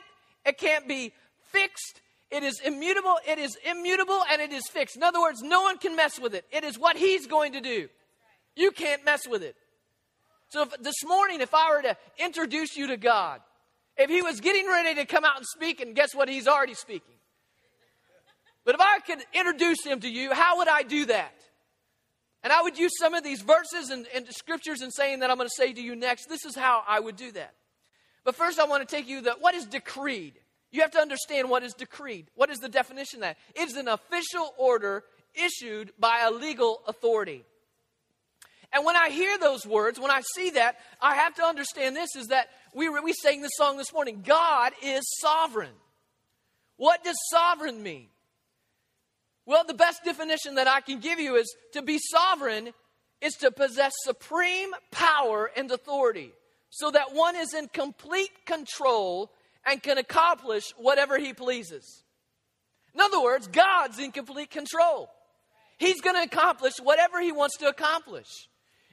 it 0.46 0.58
can't 0.58 0.88
be 0.88 1.14
fixed, 1.52 2.02
it 2.30 2.44
is 2.44 2.60
immutable, 2.60 3.16
it 3.28 3.40
is 3.40 3.58
immutable, 3.70 4.22
and 4.30 4.42
it 4.42 4.52
is 4.52 4.68
fixed. 4.68 4.96
In 4.96 5.04
other 5.04 5.22
words, 5.22 5.42
no 5.42 5.62
one 5.62 5.78
can 5.78 5.96
mess 5.96 6.20
with 6.20 6.34
it. 6.34 6.46
It 6.52 6.64
is 6.64 6.78
what 6.78 6.98
He's 6.98 7.28
going 7.28 7.54
to 7.54 7.62
do. 7.62 7.88
You 8.56 8.72
can't 8.72 9.04
mess 9.06 9.28
with 9.28 9.42
it. 9.42 9.56
So 10.50 10.64
if, 10.64 10.82
this 10.82 11.04
morning, 11.06 11.42
if 11.42 11.54
I 11.54 11.76
were 11.76 11.82
to 11.84 11.98
introduce 12.18 12.76
you 12.76 12.88
to 12.88 12.98
God, 12.98 13.42
if 13.98 14.10
He 14.10 14.22
was 14.22 14.42
getting 14.42 14.68
ready 14.68 14.96
to 14.96 15.06
come 15.06 15.24
out 15.24 15.38
and 15.38 15.46
speak, 15.46 15.80
and 15.80 15.96
guess 15.96 16.14
what? 16.14 16.28
He's 16.28 16.48
already 16.48 16.74
speaking. 16.74 17.16
But 18.66 18.76
if 18.76 18.82
I 18.82 19.00
could 19.00 19.20
introduce 19.34 19.86
Him 19.86 20.00
to 20.02 20.10
you, 20.10 20.34
how 20.34 20.58
would 20.58 20.68
I 20.68 20.84
do 20.84 21.06
that? 21.06 21.34
And 22.44 22.54
I 22.54 22.62
would 22.62 22.78
use 22.78 22.92
some 22.98 23.14
of 23.14 23.24
these 23.24 23.42
verses 23.42 23.90
and, 23.90 24.08
and 24.16 24.28
scriptures 24.30 24.82
and 24.82 24.94
saying 24.94 25.20
that 25.20 25.30
I'm 25.30 25.38
going 25.38 25.50
to 25.50 25.56
say 25.56 25.74
to 25.74 25.82
you 25.82 25.96
next. 25.96 26.28
This 26.28 26.46
is 26.46 26.56
how 26.56 26.84
I 26.88 27.00
would 27.00 27.16
do 27.16 27.32
that. 27.34 27.54
But 28.24 28.36
first, 28.36 28.60
I 28.60 28.66
want 28.66 28.88
to 28.88 28.96
take 28.96 29.08
you 29.08 29.22
that 29.22 29.42
what 29.42 29.56
is 29.56 29.66
decreed? 29.66 30.34
You 30.72 30.82
have 30.82 30.92
to 30.92 31.00
understand 31.00 31.50
what 31.50 31.64
is 31.64 31.74
decreed. 31.74 32.28
What 32.36 32.50
is 32.50 32.60
the 32.60 32.70
definition 32.70 33.20
of 33.20 33.22
that? 33.22 33.38
It's 33.56 33.76
an 33.76 33.88
official 33.88 34.54
order 34.58 35.04
issued 35.34 35.92
by 36.00 36.22
a 36.22 36.32
legal 36.32 36.82
authority. 36.88 37.44
And 38.80 38.86
when 38.86 38.96
I 38.96 39.10
hear 39.10 39.38
those 39.38 39.66
words, 39.66 40.00
when 40.00 40.10
I 40.10 40.22
see 40.36 40.52
that, 40.52 40.78
I 41.02 41.16
have 41.16 41.36
to 41.36 41.44
understand 41.44 41.98
this 41.98 42.16
is 42.16 42.28
that 42.28 42.48
we, 42.74 42.88
we 42.88 43.12
sang 43.12 43.42
this 43.42 43.52
song 43.58 43.76
this 43.76 43.92
morning 43.92 44.24
God 44.26 44.72
is 44.82 45.02
sovereign. 45.20 45.74
What 46.78 47.04
does 47.04 47.18
sovereign 47.30 47.84
mean? 47.84 48.08
Well, 49.46 49.66
the 49.68 49.74
best 49.74 50.06
definition 50.06 50.56
that 50.56 50.70
I 50.70 50.80
can 50.80 51.02
give 51.02 51.20
you 51.20 51.36
is 51.36 51.54
to 51.74 51.82
be 51.82 52.00
sovereign 52.00 52.70
is 53.20 53.34
to 53.42 53.52
possess 53.52 53.92
supreme 54.06 54.70
power 54.92 55.52
and 55.58 55.70
authority 55.70 56.32
so 56.70 56.90
that 56.90 57.14
one 57.14 57.36
is 57.36 57.54
in 57.54 57.68
complete 57.68 58.32
control 58.46 59.30
and 59.66 59.84
can 59.84 59.98
accomplish 59.98 60.64
whatever 60.78 61.18
he 61.18 61.34
pleases. 61.34 62.06
In 62.96 63.02
other 63.02 63.22
words, 63.22 63.50
God's 63.50 64.00
in 64.00 64.14
complete 64.14 64.52
control. 64.52 65.10
He's 65.80 66.00
going 66.00 66.16
to 66.16 66.24
accomplish 66.24 66.76
whatever 66.82 67.20
he 67.20 67.34
wants 67.34 67.58
to 67.58 67.68
accomplish. 67.68 68.48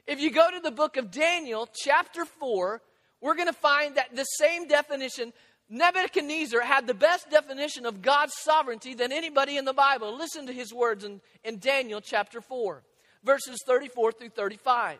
If 0.07 0.21
you 0.21 0.31
go 0.31 0.49
to 0.49 0.61
the 0.61 0.71
book 0.71 0.95
of 0.95 1.11
Daniel, 1.11 1.67
chapter 1.83 2.23
4, 2.23 2.81
we're 3.19 3.35
going 3.35 3.47
to 3.47 3.53
find 3.53 3.95
that 3.95 4.15
the 4.15 4.23
same 4.23 4.65
definition, 4.65 5.33
Nebuchadnezzar 5.69 6.61
had 6.61 6.87
the 6.87 6.93
best 6.93 7.29
definition 7.29 7.85
of 7.85 8.01
God's 8.01 8.33
sovereignty 8.37 8.93
than 8.93 9.11
anybody 9.11 9.57
in 9.57 9.65
the 9.65 9.73
Bible. 9.73 10.15
Listen 10.15 10.47
to 10.47 10.53
his 10.53 10.73
words 10.73 11.03
in, 11.03 11.19
in 11.43 11.59
Daniel 11.59 11.99
chapter 11.99 12.39
4, 12.39 12.83
verses 13.25 13.57
34 13.67 14.13
through 14.13 14.29
35. 14.29 14.99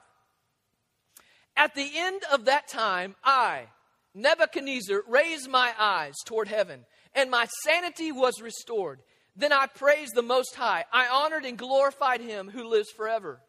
At 1.55 1.73
the 1.73 1.89
end 1.95 2.23
of 2.33 2.45
that 2.45 2.67
time, 2.67 3.15
I, 3.23 3.67
Nebuchadnezzar, 4.13 5.03
raised 5.07 5.49
my 5.49 5.71
eyes 5.79 6.15
toward 6.25 6.49
heaven, 6.49 6.85
and 7.15 7.31
my 7.31 7.47
sanity 7.63 8.11
was 8.11 8.41
restored. 8.41 8.99
Then 9.37 9.53
I 9.53 9.67
praised 9.67 10.15
the 10.15 10.21
Most 10.21 10.55
High. 10.55 10.83
I 10.91 11.07
honored 11.07 11.45
and 11.45 11.57
glorified 11.57 12.19
him 12.19 12.49
who 12.49 12.67
lives 12.67 12.91
forever. 12.91 13.39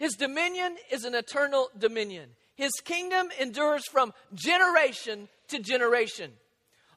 His 0.00 0.14
dominion 0.14 0.76
is 0.90 1.04
an 1.04 1.14
eternal 1.14 1.68
dominion. 1.78 2.30
His 2.54 2.72
kingdom 2.82 3.28
endures 3.38 3.84
from 3.86 4.14
generation 4.34 5.28
to 5.48 5.58
generation. 5.58 6.32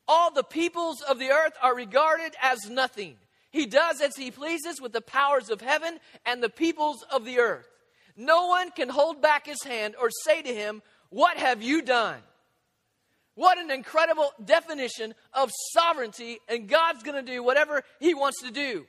All 0.07 0.31
the 0.31 0.43
peoples 0.43 1.01
of 1.01 1.19
the 1.19 1.29
earth 1.29 1.51
are 1.61 1.75
regarded 1.75 2.33
as 2.41 2.69
nothing. 2.69 3.15
He 3.51 3.65
does 3.65 3.99
as 3.99 4.15
he 4.15 4.31
pleases 4.31 4.79
with 4.81 4.93
the 4.93 5.01
powers 5.01 5.49
of 5.49 5.59
heaven 5.59 5.99
and 6.25 6.41
the 6.41 6.49
peoples 6.49 7.03
of 7.11 7.25
the 7.25 7.39
earth. 7.39 7.67
No 8.15 8.47
one 8.47 8.71
can 8.71 8.87
hold 8.87 9.21
back 9.21 9.47
his 9.47 9.61
hand 9.63 9.95
or 9.99 10.09
say 10.23 10.41
to 10.41 10.53
him, 10.53 10.81
What 11.09 11.35
have 11.35 11.61
you 11.61 11.81
done? 11.81 12.21
What 13.35 13.57
an 13.57 13.69
incredible 13.69 14.31
definition 14.43 15.13
of 15.33 15.51
sovereignty, 15.73 16.39
and 16.47 16.69
God's 16.69 17.03
going 17.03 17.25
to 17.25 17.31
do 17.31 17.43
whatever 17.43 17.83
He 17.99 18.13
wants 18.13 18.41
to 18.43 18.51
do. 18.51 18.85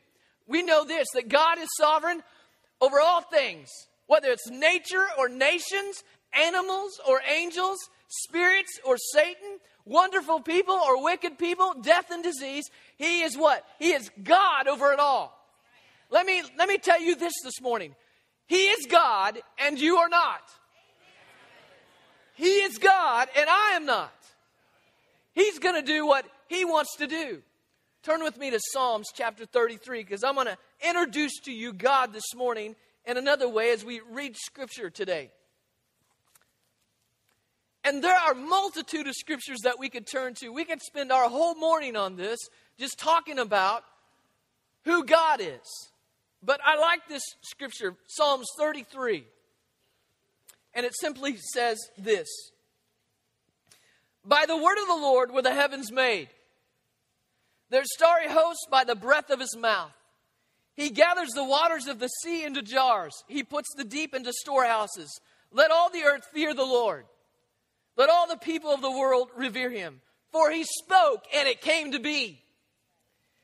We 0.46 0.62
know 0.62 0.84
this 0.84 1.08
that 1.14 1.28
God 1.28 1.58
is 1.58 1.68
sovereign 1.78 2.22
over 2.80 3.00
all 3.00 3.22
things, 3.22 3.70
whether 4.06 4.28
it's 4.28 4.48
nature 4.48 5.06
or 5.18 5.28
nations, 5.28 6.02
animals 6.32 7.00
or 7.08 7.20
angels, 7.28 7.78
spirits 8.08 8.78
or 8.84 8.96
Satan, 9.12 9.58
wonderful 9.84 10.40
people 10.40 10.74
or 10.74 11.02
wicked 11.02 11.38
people, 11.38 11.74
death 11.80 12.10
and 12.10 12.22
disease. 12.22 12.70
He 12.96 13.22
is 13.22 13.36
what? 13.36 13.64
He 13.78 13.92
is 13.92 14.10
God 14.22 14.68
over 14.68 14.92
it 14.92 14.98
all. 14.98 15.38
Let 16.10 16.26
me, 16.26 16.42
let 16.58 16.68
me 16.68 16.78
tell 16.78 17.00
you 17.00 17.14
this 17.16 17.34
this 17.42 17.60
morning. 17.60 17.94
He 18.46 18.66
is 18.66 18.86
God 18.86 19.38
and 19.58 19.78
you 19.78 19.96
are 19.96 20.08
not. 20.08 20.42
He 22.34 22.60
is 22.60 22.78
God 22.78 23.28
and 23.36 23.48
I 23.48 23.72
am 23.74 23.86
not. 23.86 24.12
He's 25.32 25.58
going 25.58 25.74
to 25.74 25.82
do 25.82 26.06
what 26.06 26.24
He 26.48 26.64
wants 26.64 26.96
to 26.96 27.06
do. 27.06 27.42
Turn 28.02 28.22
with 28.22 28.38
me 28.38 28.50
to 28.50 28.60
Psalms 28.72 29.06
chapter 29.14 29.46
33 29.46 30.04
because 30.04 30.22
I'm 30.22 30.34
going 30.34 30.46
to 30.46 30.58
introduce 30.86 31.40
to 31.44 31.52
you 31.52 31.72
God 31.72 32.12
this 32.12 32.34
morning 32.36 32.76
in 33.06 33.16
another 33.16 33.48
way 33.48 33.70
as 33.70 33.84
we 33.84 34.00
read 34.10 34.36
Scripture 34.36 34.90
today. 34.90 35.30
And 37.84 38.02
there 38.02 38.16
are 38.16 38.34
multitude 38.34 39.06
of 39.06 39.14
scriptures 39.14 39.60
that 39.64 39.78
we 39.78 39.90
could 39.90 40.06
turn 40.06 40.32
to. 40.36 40.48
We 40.48 40.64
could 40.64 40.80
spend 40.80 41.12
our 41.12 41.28
whole 41.28 41.54
morning 41.54 41.96
on 41.96 42.16
this 42.16 42.38
just 42.78 42.98
talking 42.98 43.38
about 43.38 43.84
who 44.84 45.04
God 45.04 45.42
is. 45.42 45.90
But 46.42 46.60
I 46.64 46.78
like 46.78 47.08
this 47.08 47.22
scripture, 47.42 47.94
Psalms 48.06 48.46
33. 48.58 49.26
And 50.72 50.86
it 50.86 50.94
simply 50.98 51.36
says 51.36 51.78
this 51.98 52.28
By 54.24 54.44
the 54.46 54.56
word 54.56 54.78
of 54.80 54.88
the 54.88 54.94
Lord 54.94 55.30
were 55.30 55.42
the 55.42 55.54
heavens 55.54 55.92
made, 55.92 56.28
their 57.68 57.84
starry 57.84 58.28
hosts 58.28 58.66
by 58.70 58.84
the 58.84 58.96
breath 58.96 59.28
of 59.30 59.40
his 59.40 59.56
mouth. 59.56 59.92
He 60.74 60.90
gathers 60.90 61.30
the 61.30 61.44
waters 61.44 61.86
of 61.86 62.00
the 62.00 62.08
sea 62.08 62.44
into 62.44 62.62
jars, 62.62 63.24
he 63.28 63.42
puts 63.42 63.68
the 63.76 63.84
deep 63.84 64.14
into 64.14 64.32
storehouses. 64.32 65.10
Let 65.52 65.70
all 65.70 65.88
the 65.90 66.02
earth 66.02 66.26
fear 66.32 66.52
the 66.52 66.64
Lord. 66.64 67.06
Let 67.96 68.10
all 68.10 68.26
the 68.26 68.36
people 68.36 68.70
of 68.70 68.82
the 68.82 68.90
world 68.90 69.30
revere 69.36 69.70
him. 69.70 70.00
For 70.32 70.50
he 70.50 70.64
spoke, 70.64 71.24
and 71.32 71.46
it 71.46 71.60
came 71.60 71.92
to 71.92 72.00
be. 72.00 72.42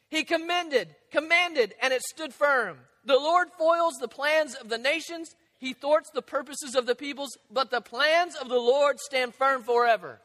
He 0.09 0.25
commended, 0.25 0.89
commanded, 1.13 1.75
and 1.81 1.93
it 1.93 2.03
stood 2.03 2.35
firm. 2.35 2.79
The 3.05 3.15
Lord 3.15 3.49
foils 3.57 3.95
the 4.01 4.09
plans 4.09 4.57
of 4.57 4.69
the 4.69 4.77
nations, 4.77 5.31
he 5.59 5.73
thwarts 5.73 6.11
the 6.13 6.23
purposes 6.23 6.75
of 6.75 6.87
the 6.87 6.97
peoples, 6.97 7.37
but 7.51 7.71
the 7.71 7.81
plans 7.81 8.35
of 8.35 8.49
the 8.49 8.59
Lord 8.59 8.99
stand 8.99 9.35
firm 9.35 9.63
forever. 9.63 10.21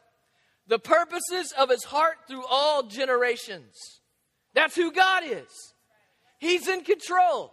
The 0.66 0.80
purposes 0.80 1.52
of 1.56 1.70
his 1.70 1.84
heart 1.84 2.16
through 2.26 2.44
all 2.46 2.82
generations. 2.82 4.00
That's 4.54 4.74
who 4.74 4.90
God 4.90 5.22
is. 5.24 5.74
He's 6.38 6.68
in 6.68 6.82
control. 6.82 7.52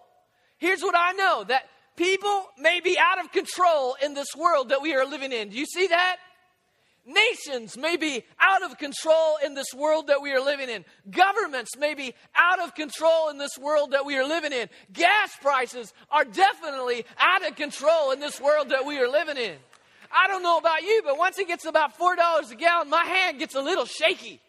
Here's 0.57 0.81
what 0.81 0.95
I 0.97 1.11
know 1.13 1.43
that 1.45 1.63
people 1.95 2.47
may 2.57 2.79
be 2.79 2.97
out 2.97 3.23
of 3.23 3.31
control 3.31 3.95
in 4.03 4.13
this 4.13 4.35
world 4.35 4.69
that 4.69 4.81
we 4.81 4.93
are 4.93 5.05
living 5.05 5.31
in. 5.31 5.49
Do 5.49 5.57
you 5.57 5.65
see 5.65 5.87
that? 5.87 6.17
Nations 7.05 7.77
may 7.77 7.97
be 7.97 8.23
out 8.39 8.63
of 8.63 8.77
control 8.77 9.35
in 9.45 9.55
this 9.55 9.73
world 9.75 10.07
that 10.07 10.21
we 10.21 10.31
are 10.31 10.39
living 10.39 10.69
in. 10.69 10.85
Governments 11.09 11.75
may 11.77 11.95
be 11.95 12.13
out 12.33 12.59
of 12.59 12.75
control 12.75 13.29
in 13.29 13.37
this 13.37 13.57
world 13.57 13.91
that 13.91 14.05
we 14.05 14.15
are 14.15 14.25
living 14.25 14.53
in. 14.53 14.69
Gas 14.93 15.31
prices 15.41 15.93
are 16.09 16.23
definitely 16.23 17.05
out 17.19 17.45
of 17.45 17.57
control 17.57 18.11
in 18.11 18.21
this 18.21 18.39
world 18.39 18.69
that 18.69 18.85
we 18.85 18.99
are 18.99 19.09
living 19.09 19.35
in. 19.35 19.55
I 20.15 20.27
don't 20.29 20.43
know 20.43 20.57
about 20.57 20.83
you, 20.83 21.01
but 21.03 21.17
once 21.17 21.37
it 21.39 21.47
gets 21.47 21.65
about 21.65 21.97
$4 21.97 22.51
a 22.51 22.55
gallon, 22.55 22.89
my 22.89 23.03
hand 23.03 23.39
gets 23.39 23.55
a 23.55 23.61
little 23.61 23.85
shaky. 23.85 24.39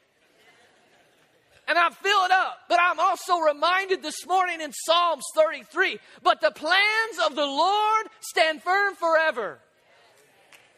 And 1.66 1.78
I 1.78 1.90
fill 1.90 2.24
it 2.24 2.30
up. 2.30 2.58
But 2.68 2.78
I'm 2.80 3.00
also 3.00 3.38
reminded 3.38 4.02
this 4.02 4.26
morning 4.26 4.60
in 4.60 4.72
Psalms 4.72 5.24
33 5.34 5.98
but 6.22 6.40
the 6.40 6.50
plans 6.50 7.18
of 7.26 7.34
the 7.34 7.46
Lord 7.46 8.06
stand 8.20 8.62
firm 8.62 8.94
forever 8.94 9.58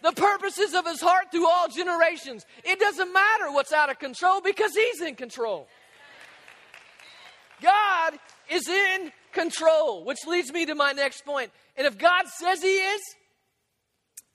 the 0.02 0.12
purposes 0.12 0.74
of 0.74 0.86
his 0.86 1.00
heart 1.00 1.32
through 1.32 1.48
all 1.48 1.68
generations. 1.68 2.44
It 2.64 2.78
doesn't 2.78 3.12
matter 3.12 3.50
what's 3.50 3.72
out 3.72 3.90
of 3.90 3.98
control 3.98 4.40
because 4.40 4.72
he's 4.72 5.00
in 5.00 5.16
control. 5.16 5.66
God 7.60 8.18
is 8.50 8.68
in 8.68 9.10
control, 9.32 10.04
which 10.04 10.18
leads 10.26 10.52
me 10.52 10.66
to 10.66 10.74
my 10.74 10.92
next 10.92 11.24
point. 11.24 11.50
And 11.76 11.86
if 11.86 11.98
God 11.98 12.26
says 12.38 12.62
he 12.62 12.68
is, 12.68 13.00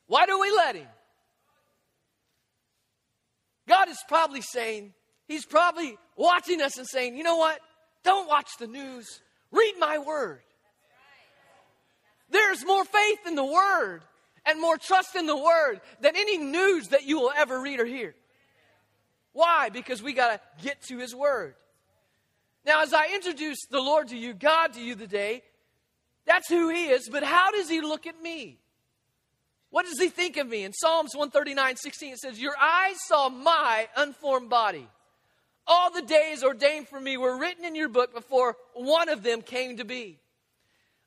why 0.08 0.26
do 0.26 0.40
we 0.40 0.52
let 0.52 0.76
him? 0.76 0.88
God 3.68 3.88
is 3.88 4.00
probably 4.10 4.42
saying, 4.42 4.94
He's 5.28 5.46
probably 5.46 5.98
watching 6.22 6.62
us 6.62 6.78
and 6.78 6.88
saying, 6.88 7.18
you 7.18 7.24
know 7.24 7.38
what? 7.38 7.60
Don't 8.04 8.28
watch 8.28 8.50
the 8.60 8.68
news. 8.68 9.20
Read 9.52 9.74
my 9.80 9.98
word. 9.98 10.42
There's 12.30 12.66
more 12.66 12.86
faith 12.86 13.28
in 13.28 13.36
the 13.36 13.46
word 13.46 14.04
and 14.46 14.60
more 14.60 14.78
trust 14.78 15.16
in 15.16 15.26
the 15.26 15.38
Word 15.38 15.82
than 16.00 16.16
any 16.16 16.38
news 16.38 16.90
that 16.90 17.04
you 17.06 17.20
will 17.20 17.32
ever 17.36 17.60
read 17.60 17.80
or 17.80 17.86
hear. 17.86 18.16
Why? 19.34 19.70
Because 19.70 20.02
we 20.02 20.14
got 20.14 20.32
to 20.32 20.64
get 20.64 20.82
to 20.84 20.98
His 20.98 21.16
Word. 21.16 21.56
Now, 22.66 22.84
as 22.84 22.94
I 22.94 23.08
introduce 23.14 23.66
the 23.70 23.80
Lord 23.80 24.10
to 24.10 24.18
you, 24.18 24.34
God 24.34 24.74
to 24.74 24.82
you 24.82 24.96
today, 24.96 25.44
that's 26.26 26.50
who 26.50 26.70
He 26.70 26.88
is, 26.88 27.10
but 27.10 27.24
how 27.24 27.52
does 27.52 27.70
He 27.70 27.82
look 27.82 28.08
at 28.08 28.22
me? 28.22 28.60
What 29.70 29.86
does 29.86 30.00
He 30.00 30.10
think 30.10 30.38
of 30.38 30.48
me? 30.48 30.64
In 30.64 30.74
Psalms 30.74 31.16
139 31.16 31.78
16, 31.78 32.14
it 32.14 32.20
says, 32.20 32.40
Your 32.40 32.56
eyes 32.62 32.98
saw 33.08 33.30
my 33.30 33.88
unformed 33.96 34.50
body. 34.50 34.88
All 35.74 35.90
the 35.90 36.02
days 36.02 36.44
ordained 36.44 36.90
for 36.90 37.00
me 37.00 37.16
were 37.16 37.38
written 37.38 37.64
in 37.64 37.76
your 37.76 37.88
book 37.88 38.14
before 38.14 38.58
one 38.74 39.08
of 39.08 39.24
them 39.24 39.42
came 39.42 39.78
to 39.78 39.86
be. 39.86 40.20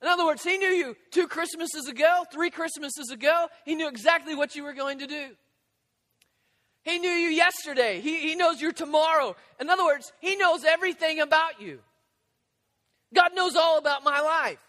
In 0.01 0.09
other 0.09 0.25
words, 0.25 0.43
He 0.43 0.57
knew 0.57 0.71
you 0.71 0.97
two 1.11 1.29
Christmases 1.29 1.87
ago, 1.87 2.25
three 2.33 2.49
Christmases 2.49 3.11
ago. 3.11 3.49
He 3.67 3.75
knew 3.75 3.89
exactly 3.89 4.35
what 4.35 4.57
you 4.57 4.63
were 4.63 4.73
going 4.73 5.01
to 5.01 5.07
do. 5.07 5.27
He 6.83 6.99
knew 6.99 7.11
you 7.11 7.29
yesterday. 7.29 8.01
He, 8.01 8.21
he 8.21 8.35
knows 8.37 8.63
you 8.63 8.73
tomorrow. 8.73 9.37
In 9.61 9.69
other 9.69 9.85
words, 9.85 10.11
He 10.21 10.35
knows 10.35 10.65
everything 10.65 11.21
about 11.21 11.61
you. 11.61 11.81
God 13.13 13.33
knows 13.35 13.57
all 13.57 13.77
about 13.77 14.03
my 14.03 14.21
life. 14.21 14.65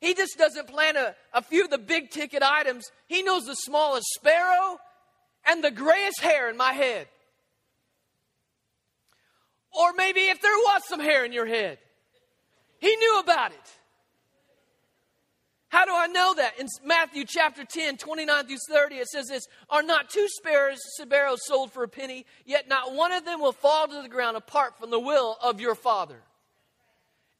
He 0.00 0.14
just 0.14 0.36
doesn't 0.36 0.66
plan 0.66 0.96
a, 0.96 1.14
a 1.32 1.40
few 1.40 1.62
of 1.62 1.70
the 1.70 1.78
big 1.78 2.10
ticket 2.10 2.42
items. 2.42 2.90
He 3.06 3.22
knows 3.22 3.44
the 3.44 3.54
smallest 3.54 4.06
sparrow 4.16 4.78
and 5.46 5.62
the 5.62 5.70
grayest 5.70 6.20
hair 6.20 6.50
in 6.50 6.56
my 6.56 6.72
head. 6.72 7.06
Or 9.74 9.92
maybe 9.94 10.20
if 10.20 10.40
there 10.40 10.56
was 10.56 10.82
some 10.86 11.00
hair 11.00 11.24
in 11.24 11.32
your 11.32 11.46
head, 11.46 11.78
he 12.78 12.94
knew 12.96 13.18
about 13.18 13.52
it. 13.52 13.78
How 15.74 15.84
do 15.84 15.92
I 15.92 16.06
know 16.06 16.34
that? 16.34 16.60
In 16.60 16.68
Matthew 16.84 17.24
chapter 17.26 17.64
10, 17.64 17.96
29 17.96 18.46
through 18.46 18.58
30, 18.68 18.94
it 18.94 19.08
says 19.08 19.26
this 19.26 19.48
Are 19.68 19.82
not 19.82 20.08
two 20.08 20.28
sparrows, 20.28 20.78
sparrows 21.00 21.44
sold 21.44 21.72
for 21.72 21.82
a 21.82 21.88
penny? 21.88 22.26
Yet 22.44 22.68
not 22.68 22.94
one 22.94 23.10
of 23.10 23.24
them 23.24 23.40
will 23.40 23.52
fall 23.52 23.88
to 23.88 24.00
the 24.00 24.08
ground 24.08 24.36
apart 24.36 24.78
from 24.78 24.90
the 24.90 25.00
will 25.00 25.36
of 25.42 25.60
your 25.60 25.74
Father. 25.74 26.22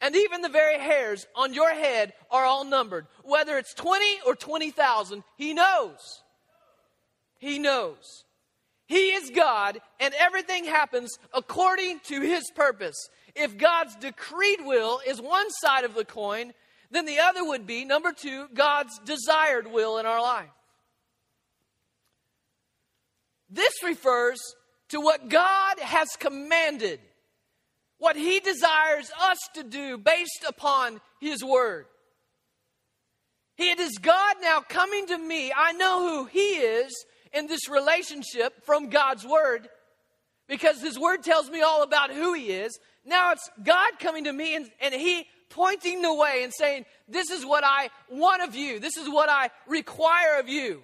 And 0.00 0.16
even 0.16 0.42
the 0.42 0.48
very 0.48 0.80
hairs 0.80 1.26
on 1.36 1.54
your 1.54 1.70
head 1.70 2.12
are 2.28 2.44
all 2.44 2.64
numbered. 2.64 3.06
Whether 3.22 3.56
it's 3.56 3.72
20 3.72 4.22
or 4.26 4.34
20,000, 4.34 5.22
He 5.36 5.54
knows. 5.54 6.22
He 7.38 7.60
knows. 7.60 8.24
He 8.86 9.12
is 9.12 9.30
God, 9.30 9.80
and 9.98 10.12
everything 10.18 10.64
happens 10.64 11.18
according 11.32 12.00
to 12.04 12.20
His 12.20 12.44
purpose. 12.54 12.96
If 13.34 13.56
God's 13.56 13.96
decreed 13.96 14.60
will 14.62 15.00
is 15.06 15.20
one 15.20 15.50
side 15.50 15.84
of 15.84 15.94
the 15.94 16.04
coin, 16.04 16.52
then 16.90 17.06
the 17.06 17.18
other 17.18 17.44
would 17.44 17.66
be, 17.66 17.84
number 17.84 18.12
two, 18.12 18.46
God's 18.52 18.98
desired 19.00 19.66
will 19.66 19.98
in 19.98 20.06
our 20.06 20.20
life. 20.20 20.50
This 23.50 23.82
refers 23.82 24.40
to 24.90 25.00
what 25.00 25.28
God 25.28 25.78
has 25.80 26.10
commanded, 26.18 27.00
what 27.98 28.16
He 28.16 28.38
desires 28.40 29.10
us 29.20 29.38
to 29.54 29.64
do 29.64 29.96
based 29.96 30.44
upon 30.46 31.00
His 31.20 31.42
Word. 31.42 31.86
It 33.56 33.80
is 33.80 33.98
God 33.98 34.36
now 34.42 34.60
coming 34.60 35.06
to 35.06 35.16
me. 35.16 35.52
I 35.56 35.72
know 35.72 36.08
who 36.08 36.24
He 36.26 36.56
is 36.58 36.92
in 37.34 37.46
this 37.46 37.68
relationship 37.68 38.64
from 38.64 38.88
God's 38.88 39.26
Word 39.26 39.68
because 40.48 40.80
His 40.80 40.98
Word 40.98 41.22
tells 41.22 41.50
me 41.50 41.60
all 41.60 41.82
about 41.82 42.10
who 42.10 42.32
He 42.32 42.50
is. 42.50 42.78
Now 43.04 43.32
it's 43.32 43.50
God 43.62 43.98
coming 43.98 44.24
to 44.24 44.32
me 44.32 44.56
and, 44.56 44.70
and 44.80 44.94
He 44.94 45.26
pointing 45.50 46.02
the 46.02 46.14
way 46.14 46.42
and 46.42 46.52
saying, 46.52 46.84
This 47.08 47.30
is 47.30 47.44
what 47.44 47.64
I 47.64 47.90
want 48.10 48.42
of 48.42 48.54
you. 48.54 48.80
This 48.80 48.96
is 48.96 49.08
what 49.08 49.28
I 49.28 49.50
require 49.66 50.38
of 50.38 50.48
you. 50.48 50.82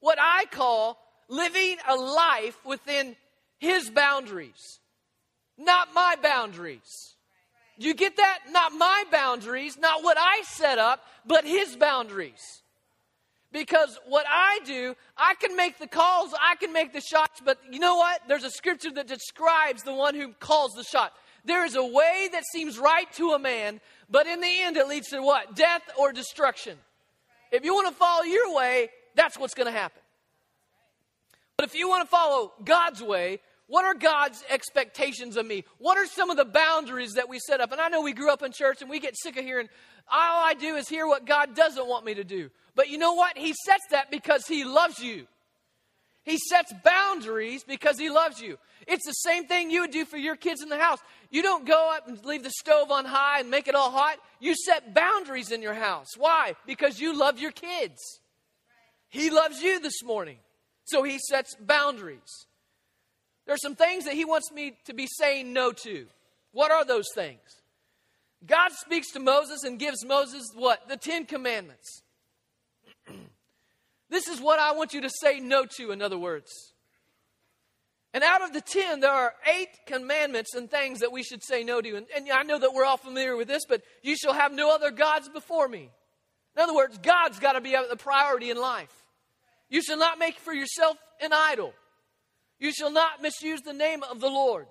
What 0.00 0.18
I 0.20 0.44
call 0.50 0.98
living 1.28 1.76
a 1.88 1.94
life 1.94 2.58
within 2.64 3.16
His 3.58 3.90
boundaries, 3.90 4.80
not 5.56 5.94
my 5.94 6.16
boundaries. 6.22 7.14
You 7.78 7.94
get 7.94 8.16
that? 8.16 8.40
Not 8.50 8.72
my 8.72 9.04
boundaries, 9.10 9.78
not 9.78 10.04
what 10.04 10.16
I 10.18 10.42
set 10.42 10.78
up, 10.78 11.04
but 11.26 11.44
His 11.44 11.74
boundaries. 11.74 12.61
Because 13.52 13.98
what 14.06 14.24
I 14.28 14.60
do, 14.64 14.96
I 15.16 15.34
can 15.34 15.56
make 15.56 15.78
the 15.78 15.86
calls, 15.86 16.34
I 16.40 16.56
can 16.56 16.72
make 16.72 16.92
the 16.92 17.02
shots, 17.02 17.40
but 17.44 17.58
you 17.70 17.78
know 17.78 17.96
what? 17.96 18.22
There's 18.26 18.44
a 18.44 18.50
scripture 18.50 18.90
that 18.92 19.06
describes 19.06 19.82
the 19.82 19.92
one 19.92 20.14
who 20.14 20.32
calls 20.40 20.72
the 20.72 20.84
shot. 20.84 21.12
There 21.44 21.64
is 21.64 21.76
a 21.76 21.84
way 21.84 22.30
that 22.32 22.44
seems 22.52 22.78
right 22.78 23.12
to 23.14 23.30
a 23.30 23.38
man, 23.38 23.80
but 24.08 24.26
in 24.26 24.40
the 24.40 24.60
end 24.60 24.76
it 24.76 24.88
leads 24.88 25.08
to 25.08 25.20
what? 25.20 25.54
Death 25.54 25.82
or 25.98 26.12
destruction. 26.12 26.78
If 27.50 27.64
you 27.64 27.74
want 27.74 27.88
to 27.88 27.94
follow 27.94 28.22
your 28.22 28.54
way, 28.54 28.88
that's 29.14 29.38
what's 29.38 29.54
going 29.54 29.70
to 29.70 29.78
happen. 29.78 30.00
But 31.58 31.66
if 31.66 31.74
you 31.74 31.88
want 31.88 32.04
to 32.04 32.08
follow 32.08 32.52
God's 32.64 33.02
way, 33.02 33.40
what 33.72 33.86
are 33.86 33.94
God's 33.94 34.44
expectations 34.50 35.38
of 35.38 35.46
me? 35.46 35.64
What 35.78 35.96
are 35.96 36.04
some 36.04 36.28
of 36.28 36.36
the 36.36 36.44
boundaries 36.44 37.14
that 37.14 37.30
we 37.30 37.38
set 37.38 37.62
up? 37.62 37.72
And 37.72 37.80
I 37.80 37.88
know 37.88 38.02
we 38.02 38.12
grew 38.12 38.30
up 38.30 38.42
in 38.42 38.52
church 38.52 38.82
and 38.82 38.90
we 38.90 39.00
get 39.00 39.16
sick 39.16 39.38
of 39.38 39.46
hearing, 39.46 39.70
all 40.12 40.44
I 40.44 40.52
do 40.52 40.74
is 40.74 40.90
hear 40.90 41.06
what 41.06 41.24
God 41.24 41.56
doesn't 41.56 41.88
want 41.88 42.04
me 42.04 42.12
to 42.12 42.22
do. 42.22 42.50
But 42.74 42.90
you 42.90 42.98
know 42.98 43.14
what? 43.14 43.38
He 43.38 43.54
sets 43.64 43.84
that 43.90 44.10
because 44.10 44.46
He 44.46 44.64
loves 44.64 44.98
you. 44.98 45.26
He 46.22 46.36
sets 46.36 46.70
boundaries 46.84 47.64
because 47.64 47.98
He 47.98 48.10
loves 48.10 48.42
you. 48.42 48.58
It's 48.86 49.06
the 49.06 49.12
same 49.12 49.46
thing 49.46 49.70
you 49.70 49.80
would 49.80 49.90
do 49.90 50.04
for 50.04 50.18
your 50.18 50.36
kids 50.36 50.60
in 50.60 50.68
the 50.68 50.78
house. 50.78 50.98
You 51.30 51.40
don't 51.40 51.66
go 51.66 51.94
up 51.96 52.06
and 52.06 52.22
leave 52.26 52.42
the 52.42 52.50
stove 52.50 52.90
on 52.90 53.06
high 53.06 53.40
and 53.40 53.50
make 53.50 53.68
it 53.68 53.74
all 53.74 53.90
hot. 53.90 54.18
You 54.38 54.54
set 54.54 54.92
boundaries 54.92 55.50
in 55.50 55.62
your 55.62 55.72
house. 55.72 56.08
Why? 56.18 56.56
Because 56.66 57.00
you 57.00 57.18
love 57.18 57.38
your 57.38 57.52
kids. 57.52 58.20
He 59.08 59.30
loves 59.30 59.62
you 59.62 59.80
this 59.80 60.02
morning. 60.04 60.40
So 60.84 61.04
He 61.04 61.18
sets 61.18 61.56
boundaries. 61.58 62.46
There 63.46 63.54
are 63.54 63.58
some 63.58 63.74
things 63.74 64.04
that 64.04 64.14
He 64.14 64.24
wants 64.24 64.52
me 64.52 64.76
to 64.86 64.94
be 64.94 65.06
saying 65.18 65.52
no 65.52 65.72
to. 65.72 66.06
What 66.52 66.70
are 66.70 66.84
those 66.84 67.06
things? 67.14 67.40
God 68.46 68.72
speaks 68.72 69.12
to 69.12 69.20
Moses 69.20 69.64
and 69.64 69.78
gives 69.78 70.04
Moses 70.04 70.42
what? 70.54 70.88
The 70.88 70.96
Ten 70.96 71.24
Commandments. 71.24 72.02
this 74.10 74.28
is 74.28 74.40
what 74.40 74.58
I 74.58 74.72
want 74.72 74.94
you 74.94 75.00
to 75.02 75.10
say 75.10 75.40
no 75.40 75.64
to, 75.76 75.92
in 75.92 76.02
other 76.02 76.18
words. 76.18 76.50
And 78.14 78.22
out 78.22 78.42
of 78.42 78.52
the 78.52 78.60
ten, 78.60 79.00
there 79.00 79.10
are 79.10 79.32
eight 79.56 79.70
commandments 79.86 80.54
and 80.54 80.70
things 80.70 81.00
that 81.00 81.12
we 81.12 81.22
should 81.22 81.42
say 81.42 81.64
no 81.64 81.80
to. 81.80 81.96
And, 81.96 82.06
and, 82.14 82.30
I 82.30 82.42
know 82.42 82.58
that 82.58 82.74
we're 82.74 82.84
all 82.84 82.98
familiar 82.98 83.36
with 83.36 83.48
this, 83.48 83.64
but 83.66 83.82
you 84.02 84.16
shall 84.16 84.34
have 84.34 84.52
no 84.52 84.74
other 84.74 84.90
gods 84.90 85.30
before 85.30 85.66
me. 85.66 85.90
In 86.54 86.62
other 86.62 86.74
words, 86.74 86.98
God's 86.98 87.38
got 87.38 87.52
to 87.52 87.62
be 87.62 87.74
the 87.88 87.96
priority 87.96 88.50
in 88.50 88.58
life. 88.58 88.92
You 89.70 89.80
shall 89.82 89.96
not 89.96 90.18
make 90.18 90.38
for 90.38 90.52
yourself 90.52 90.98
an 91.22 91.32
idol. 91.32 91.72
You 92.62 92.70
shall 92.70 92.92
not 92.92 93.20
misuse 93.20 93.60
the 93.62 93.72
name 93.72 94.04
of 94.04 94.20
the 94.20 94.28
Lord. 94.28 94.68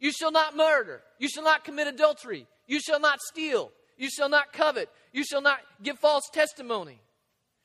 You 0.00 0.10
shall 0.10 0.32
not 0.32 0.56
murder. 0.56 1.00
You 1.20 1.28
shall 1.28 1.44
not 1.44 1.62
commit 1.62 1.86
adultery. 1.86 2.48
You 2.66 2.80
shall 2.80 2.98
not 2.98 3.20
steal. 3.20 3.70
You 3.96 4.10
shall 4.10 4.28
not 4.28 4.52
covet. 4.52 4.88
You 5.12 5.22
shall 5.22 5.40
not 5.40 5.60
give 5.80 5.96
false 6.00 6.28
testimony. 6.32 7.00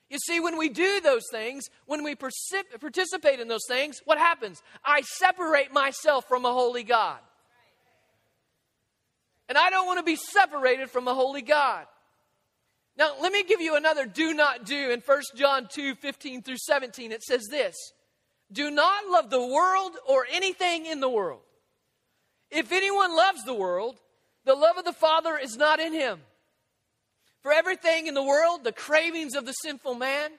You 0.08 0.20
see, 0.20 0.40
when 0.40 0.60
we 0.60 0.70
do 0.70 1.02
those 1.02 1.24
things, 1.32 1.64
when 1.88 2.04
we 2.04 2.14
participate 2.14 3.40
in 3.40 3.48
those 3.48 3.66
things, 3.68 4.02
what 4.06 4.20
happens? 4.20 4.62
I 4.86 5.02
separate 5.02 5.74
myself 5.74 6.26
from 6.28 6.46
a 6.46 6.54
holy 6.54 6.84
God. 6.84 7.18
And 9.50 9.58
I 9.58 9.72
don't 9.72 9.88
want 9.88 9.98
to 9.98 10.04
be 10.04 10.16
separated 10.16 10.92
from 10.92 11.08
a 11.08 11.16
holy 11.16 11.42
God. 11.42 11.88
Now, 13.00 13.16
let 13.20 13.32
me 13.32 13.44
give 13.44 13.62
you 13.62 13.76
another 13.76 14.06
do 14.06 14.36
not 14.36 14.64
do 14.64 14.92
in 14.92 15.02
1 15.04 15.22
John 15.36 15.68
2 15.72 15.96
15 15.96 16.44
through 16.44 16.58
17. 16.58 17.12
It 17.12 17.24
says 17.24 17.48
this 17.50 17.76
Do 18.52 18.70
not 18.70 19.10
love 19.10 19.30
the 19.30 19.46
world 19.46 19.94
or 20.08 20.26
anything 20.32 20.86
in 20.86 21.00
the 21.00 21.10
world. 21.10 21.42
If 22.52 22.72
anyone 22.72 23.16
loves 23.16 23.44
the 23.44 23.54
world, 23.54 24.00
the 24.46 24.56
love 24.56 24.78
of 24.78 24.86
the 24.86 24.94
Father 24.94 25.38
is 25.38 25.58
not 25.58 25.80
in 25.80 25.94
him. 25.94 26.20
For 27.42 27.52
everything 27.52 28.08
in 28.08 28.14
the 28.14 28.24
world, 28.24 28.64
the 28.64 28.72
cravings 28.72 29.36
of 29.36 29.46
the 29.46 29.52
sinful 29.52 29.96
man, 29.96 30.32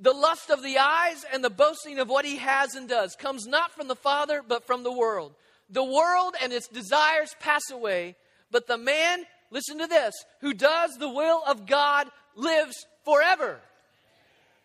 the 0.00 0.12
lust 0.12 0.50
of 0.50 0.62
the 0.62 0.78
eyes, 0.78 1.24
and 1.32 1.44
the 1.44 1.50
boasting 1.50 1.98
of 1.98 2.08
what 2.08 2.24
he 2.24 2.36
has 2.36 2.74
and 2.74 2.88
does 2.88 3.16
comes 3.16 3.46
not 3.46 3.72
from 3.72 3.88
the 3.88 3.96
Father, 3.96 4.42
but 4.46 4.66
from 4.66 4.82
the 4.82 4.92
world. 4.92 5.34
The 5.68 5.84
world 5.84 6.34
and 6.42 6.52
its 6.52 6.68
desires 6.68 7.34
pass 7.38 7.70
away, 7.70 8.16
but 8.50 8.66
the 8.66 8.78
man, 8.78 9.24
listen 9.50 9.78
to 9.78 9.86
this, 9.86 10.14
who 10.40 10.54
does 10.54 10.92
the 10.98 11.08
will 11.08 11.42
of 11.46 11.66
God 11.66 12.08
lives 12.34 12.86
forever. 13.04 13.60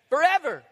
Forever. 0.10 0.64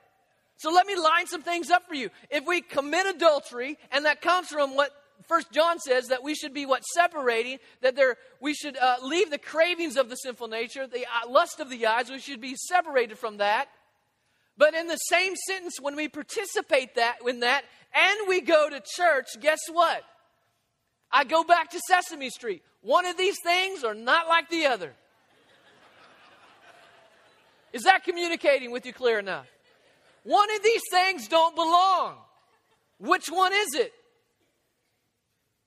So 0.64 0.72
let 0.72 0.88
me 0.88 0.96
line 0.96 1.28
some 1.28 1.42
things 1.42 1.70
up 1.70 1.90
for 1.90 1.94
you. 1.94 2.10
If 2.30 2.48
we 2.48 2.62
commit 2.62 3.06
adultery, 3.06 3.78
and 3.92 4.06
that 4.06 4.22
comes 4.22 4.48
from 4.48 4.78
what 4.78 4.92
First 5.28 5.52
John 5.52 5.78
says 5.78 6.08
that 6.08 6.24
we 6.24 6.36
should 6.36 6.54
be 6.54 6.66
what 6.66 6.86
separating 6.86 7.58
that 7.82 7.98
there 7.98 8.16
we 8.40 8.54
should 8.54 8.78
uh, 8.78 8.96
leave 9.04 9.30
the 9.30 9.38
cravings 9.38 9.98
of 9.98 10.10
the 10.10 10.16
sinful 10.16 10.48
nature, 10.48 10.88
the 10.88 11.02
uh, 11.06 11.30
lust 11.30 11.60
of 11.60 11.70
the 11.70 11.86
eyes. 11.86 12.10
We 12.10 12.20
should 12.20 12.40
be 12.40 12.56
separated 12.56 13.20
from 13.20 13.38
that. 13.40 13.68
But 14.58 14.74
in 14.74 14.88
the 14.88 14.96
same 14.96 15.36
sentence, 15.36 15.82
when 15.82 15.98
we 15.98 16.08
participate 16.08 16.96
that 16.96 17.18
in 17.28 17.42
that, 17.42 17.64
and 17.94 18.30
we 18.30 18.40
go 18.40 18.70
to 18.70 18.82
church, 18.96 19.28
guess 19.42 19.60
what? 19.70 20.02
I 21.12 21.26
go 21.26 21.44
back 21.44 21.72
to 21.72 21.82
Sesame 21.90 22.30
Street. 22.30 22.64
One 22.80 23.06
of 23.06 23.18
these 23.18 23.36
things 23.44 23.84
are 23.84 23.94
not 23.94 24.30
like 24.30 24.50
the 24.50 24.68
other. 24.68 24.94
Is 27.74 27.84
that 27.84 28.06
communicating 28.06 28.72
with 28.72 28.86
you 28.86 28.94
clear 28.94 29.20
enough? 29.20 29.48
One 30.24 30.54
of 30.56 30.64
these 30.64 30.82
things 30.90 31.28
don't 31.28 31.56
belong. 31.56 32.16
Which 33.00 33.28
one 33.28 33.52
is 33.54 33.76
it? 33.76 33.94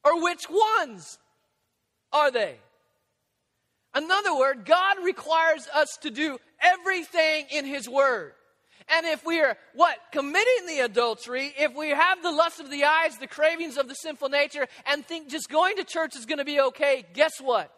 Or 0.04 0.22
which 0.22 0.46
ones 0.48 1.18
are 2.12 2.30
they? 2.30 2.56
In 3.96 4.10
other 4.10 4.36
words, 4.36 4.62
God 4.64 4.96
requires 5.02 5.66
us 5.74 5.88
to 6.02 6.10
do 6.10 6.38
everything 6.60 7.46
in 7.50 7.64
His 7.64 7.88
Word. 7.88 8.32
And 8.88 9.04
if 9.06 9.24
we 9.26 9.40
are, 9.40 9.56
what, 9.74 9.96
committing 10.12 10.66
the 10.68 10.80
adultery, 10.80 11.52
if 11.58 11.74
we 11.74 11.90
have 11.90 12.22
the 12.22 12.30
lust 12.30 12.60
of 12.60 12.70
the 12.70 12.84
eyes, 12.84 13.18
the 13.18 13.26
cravings 13.26 13.76
of 13.76 13.88
the 13.88 13.94
sinful 13.94 14.28
nature, 14.28 14.68
and 14.86 15.04
think 15.04 15.28
just 15.28 15.48
going 15.48 15.76
to 15.76 15.84
church 15.84 16.14
is 16.14 16.24
going 16.24 16.38
to 16.38 16.44
be 16.44 16.60
okay, 16.60 17.04
guess 17.12 17.32
what? 17.40 17.75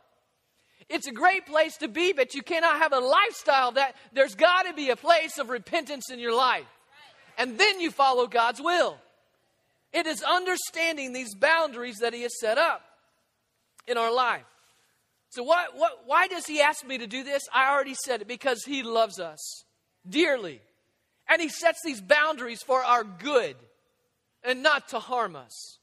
It's 0.89 1.07
a 1.07 1.13
great 1.13 1.47
place 1.47 1.77
to 1.79 1.89
be, 1.89 2.13
but 2.13 2.35
you 2.35 2.43
cannot 2.43 2.79
have 2.79 2.93
a 2.93 2.99
lifestyle 2.99 3.73
that 3.73 3.95
there's 4.13 4.35
got 4.35 4.63
to 4.63 4.73
be 4.73 4.91
a 4.91 4.97
place 4.97 5.39
of 5.39 5.51
repentance 5.51 6.11
in 6.11 6.19
your 6.19 6.35
life. 6.35 6.67
And 7.37 7.59
then 7.59 7.81
you 7.81 7.91
follow 7.91 8.27
God's 8.27 8.61
will. 8.61 8.99
It 9.93 10.07
is 10.07 10.23
understanding 10.23 11.13
these 11.13 11.35
boundaries 11.35 11.99
that 11.99 12.15
He 12.15 12.23
has 12.23 12.39
set 12.41 12.59
up 12.59 12.83
in 13.87 13.97
our 13.97 14.13
life. 14.13 14.45
So, 15.31 15.43
what, 15.43 15.77
what, 15.77 16.01
why 16.07 16.27
does 16.27 16.47
He 16.47 16.61
ask 16.61 16.87
me 16.87 16.99
to 16.99 17.07
do 17.07 17.23
this? 17.23 17.43
I 17.53 17.71
already 17.71 17.95
said 17.95 18.23
it 18.23 18.29
because 18.29 18.65
He 18.65 18.83
loves 18.83 19.21
us 19.21 19.65
dearly. 20.09 20.61
And 21.29 21.41
He 21.41 21.49
sets 21.49 21.81
these 21.85 22.01
boundaries 22.01 22.63
for 22.63 22.83
our 22.83 23.05
good 23.05 23.57
and 24.43 24.63
not 24.63 24.89
to 24.89 24.99
harm 24.99 25.37
us. 25.37 25.78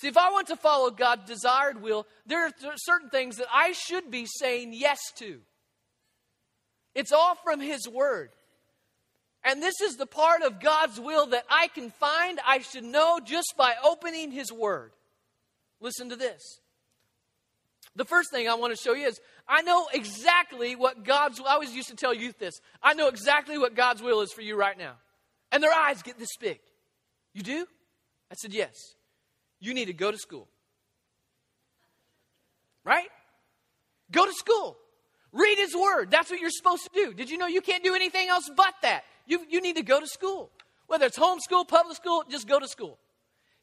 See, 0.00 0.08
if 0.08 0.16
I 0.16 0.30
want 0.30 0.46
to 0.46 0.56
follow 0.56 0.90
God's 0.90 1.26
desired 1.26 1.82
will, 1.82 2.06
there 2.24 2.46
are 2.46 2.52
certain 2.76 3.10
things 3.10 3.36
that 3.36 3.48
I 3.52 3.72
should 3.72 4.10
be 4.10 4.24
saying 4.24 4.72
yes 4.72 4.98
to. 5.16 5.40
It's 6.94 7.12
all 7.12 7.34
from 7.34 7.60
His 7.60 7.86
Word. 7.86 8.30
And 9.44 9.62
this 9.62 9.78
is 9.82 9.96
the 9.96 10.06
part 10.06 10.40
of 10.40 10.58
God's 10.58 10.98
will 10.98 11.26
that 11.26 11.44
I 11.50 11.68
can 11.68 11.90
find, 11.90 12.40
I 12.46 12.60
should 12.60 12.84
know 12.84 13.20
just 13.22 13.52
by 13.58 13.74
opening 13.84 14.30
His 14.30 14.50
Word. 14.50 14.92
Listen 15.82 16.08
to 16.08 16.16
this. 16.16 16.60
The 17.94 18.06
first 18.06 18.30
thing 18.30 18.48
I 18.48 18.54
want 18.54 18.74
to 18.74 18.82
show 18.82 18.94
you 18.94 19.06
is 19.06 19.20
I 19.46 19.60
know 19.60 19.86
exactly 19.92 20.76
what 20.76 21.04
God's 21.04 21.40
will. 21.40 21.48
I 21.48 21.54
always 21.54 21.74
used 21.74 21.88
to 21.88 21.96
tell 21.96 22.14
youth 22.14 22.38
this. 22.38 22.54
I 22.82 22.94
know 22.94 23.08
exactly 23.08 23.58
what 23.58 23.74
God's 23.74 24.00
will 24.00 24.22
is 24.22 24.32
for 24.32 24.40
you 24.40 24.56
right 24.56 24.78
now. 24.78 24.94
And 25.52 25.62
their 25.62 25.74
eyes 25.74 26.00
get 26.00 26.18
this 26.18 26.36
big. 26.40 26.60
You 27.34 27.42
do? 27.42 27.66
I 28.30 28.34
said, 28.36 28.54
Yes. 28.54 28.94
You 29.60 29.74
need 29.74 29.86
to 29.86 29.92
go 29.92 30.10
to 30.10 30.18
school. 30.18 30.48
Right? 32.84 33.08
Go 34.10 34.26
to 34.26 34.32
school. 34.32 34.76
Read 35.32 35.58
His 35.58 35.76
Word. 35.76 36.10
That's 36.10 36.30
what 36.30 36.40
you're 36.40 36.50
supposed 36.50 36.84
to 36.84 36.90
do. 36.92 37.14
Did 37.14 37.30
you 37.30 37.38
know 37.38 37.46
you 37.46 37.60
can't 37.60 37.84
do 37.84 37.94
anything 37.94 38.28
else 38.28 38.50
but 38.56 38.74
that? 38.82 39.04
You, 39.26 39.44
you 39.48 39.60
need 39.60 39.76
to 39.76 39.82
go 39.82 40.00
to 40.00 40.06
school. 40.06 40.50
Whether 40.86 41.06
it's 41.06 41.18
homeschool, 41.18 41.68
public 41.68 41.96
school, 41.96 42.24
just 42.28 42.48
go 42.48 42.58
to 42.58 42.66
school. 42.66 42.98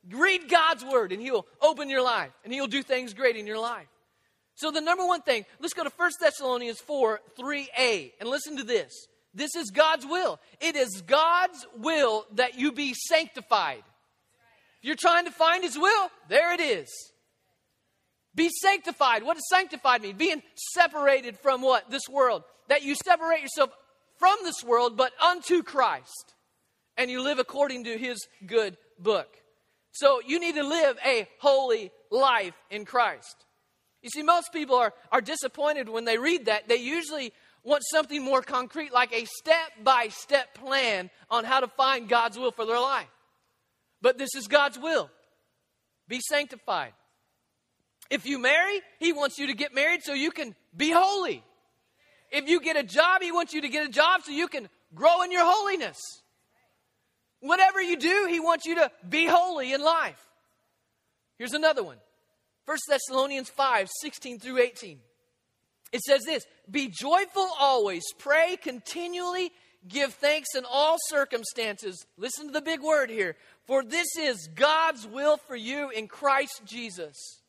Read 0.10 0.48
God's 0.48 0.86
Word, 0.86 1.12
and 1.12 1.22
He'll 1.22 1.46
open 1.62 1.90
your 1.90 2.02
life, 2.02 2.32
and 2.46 2.54
He'll 2.54 2.68
do 2.68 2.84
things 2.84 3.14
great 3.14 3.36
in 3.36 3.46
your 3.46 3.60
life. 3.60 3.88
So, 4.56 4.72
the 4.72 4.82
number 4.82 5.06
one 5.06 5.22
thing, 5.22 5.46
let's 5.60 5.74
go 5.74 5.84
to 5.84 5.92
1 5.96 6.12
Thessalonians 6.22 6.80
4 6.80 7.20
3a, 7.38 8.14
and 8.20 8.30
listen 8.30 8.58
to 8.58 8.64
this. 8.64 8.94
This 9.34 9.56
is 9.56 9.70
God's 9.72 10.06
will. 10.06 10.40
It 10.60 10.76
is 10.76 11.02
God's 11.02 11.68
will 11.78 12.26
that 12.36 12.58
you 12.58 12.72
be 12.72 12.94
sanctified. 12.94 13.84
If 14.80 14.88
you're 14.88 14.96
trying 14.96 15.26
to 15.26 15.32
find 15.32 15.63
His 15.63 15.78
will, 15.78 16.10
there 16.30 16.54
it 16.54 16.60
is. 16.60 16.90
Be 18.36 18.50
sanctified. 18.50 19.24
What 19.24 19.34
does 19.34 19.50
sanctified 19.50 20.04
mean? 20.04 20.16
Being 20.16 20.44
separated 20.74 21.38
from 21.40 21.62
what? 21.62 21.90
This 21.90 22.08
world. 22.10 22.44
That 22.70 22.84
you 22.84 22.96
separate 22.96 23.42
yourself 23.42 23.72
from 24.18 24.38
this 24.44 24.63
world, 24.63 24.96
but 24.96 25.12
unto 25.22 25.63
Christ. 25.63 26.36
And 26.98 27.10
you 27.10 27.22
live 27.22 27.40
according 27.40 27.86
to 27.86 27.98
His 27.98 28.28
good 28.46 28.78
book. 29.00 29.28
So 29.92 30.22
you 30.26 30.40
need 30.40 30.56
to 30.56 30.63
live 30.63 30.98
a 31.04 31.28
holy 31.40 31.92
life 32.12 32.54
in 32.70 32.86
Christ. 32.86 33.46
You 34.04 34.12
see, 34.12 34.22
most 34.22 34.54
people 34.54 34.76
are, 34.76 34.94
are 35.12 35.22
disappointed 35.22 35.90
when 35.90 36.06
they 36.06 36.20
read 36.20 36.46
that. 36.46 36.68
They 36.68 36.76
usually 36.76 37.34
want 37.63 37.84
something 37.92 38.24
more 38.24 38.44
concrete, 38.44 38.94
like 38.94 39.12
a 39.12 39.26
step 39.26 39.72
by 39.84 40.10
step 40.10 40.54
plan 40.54 41.10
on 41.30 41.44
how 41.44 41.60
to 41.60 41.68
find 41.68 42.08
God's 42.08 42.38
will 42.38 42.52
for 42.52 42.66
their 42.66 42.80
life. 42.80 43.08
But 44.02 44.18
this 44.18 44.36
is 44.36 44.48
God's 44.48 44.78
will 44.78 45.10
be 46.08 46.20
sanctified. 46.22 46.94
If 48.10 48.26
you 48.26 48.40
marry, 48.40 48.82
He 49.00 49.12
wants 49.12 49.38
you 49.38 49.48
to 49.48 49.54
get 49.54 49.74
married 49.74 50.04
so 50.04 50.14
you 50.14 50.32
can 50.32 50.56
be 50.76 50.92
holy. 50.92 51.44
If 52.32 52.48
you 52.48 52.62
get 52.62 52.78
a 52.78 52.84
job, 52.84 53.22
He 53.22 53.32
wants 53.32 53.54
you 53.54 53.62
to 53.62 53.70
get 53.70 53.86
a 53.86 53.90
job 53.90 54.22
so 54.24 54.32
you 54.32 54.48
can 54.48 54.70
grow 54.96 55.24
in 55.24 55.32
your 55.32 55.46
holiness. 55.46 55.98
Whatever 57.42 57.82
you 57.82 57.98
do, 57.98 58.28
He 58.30 58.40
wants 58.40 58.66
you 58.66 58.76
to 58.76 58.92
be 59.08 59.26
holy 59.26 59.74
in 59.74 59.82
life. 59.82 60.24
Here's 61.38 61.54
another 61.54 61.84
one 61.84 61.98
1 62.66 62.78
Thessalonians 62.90 63.50
5 63.50 63.90
16 64.02 64.40
through 64.40 64.60
18. 64.60 65.00
It 65.92 66.02
says 66.02 66.24
this 66.24 66.46
Be 66.70 66.88
joyful 66.90 67.50
always, 67.60 68.04
pray 68.18 68.58
continually, 68.62 69.52
give 69.88 70.14
thanks 70.14 70.50
in 70.56 70.64
all 70.70 70.98
circumstances. 71.08 72.06
Listen 72.18 72.48
to 72.48 72.54
the 72.54 72.62
big 72.62 72.82
word 72.82 73.10
here. 73.10 73.36
For 73.68 73.84
this 73.84 74.08
is 74.18 74.50
God's 74.56 75.06
will 75.06 75.38
for 75.38 75.56
you 75.56 75.90
in 75.90 76.08
Christ 76.08 76.62
Jesus. 76.66 77.42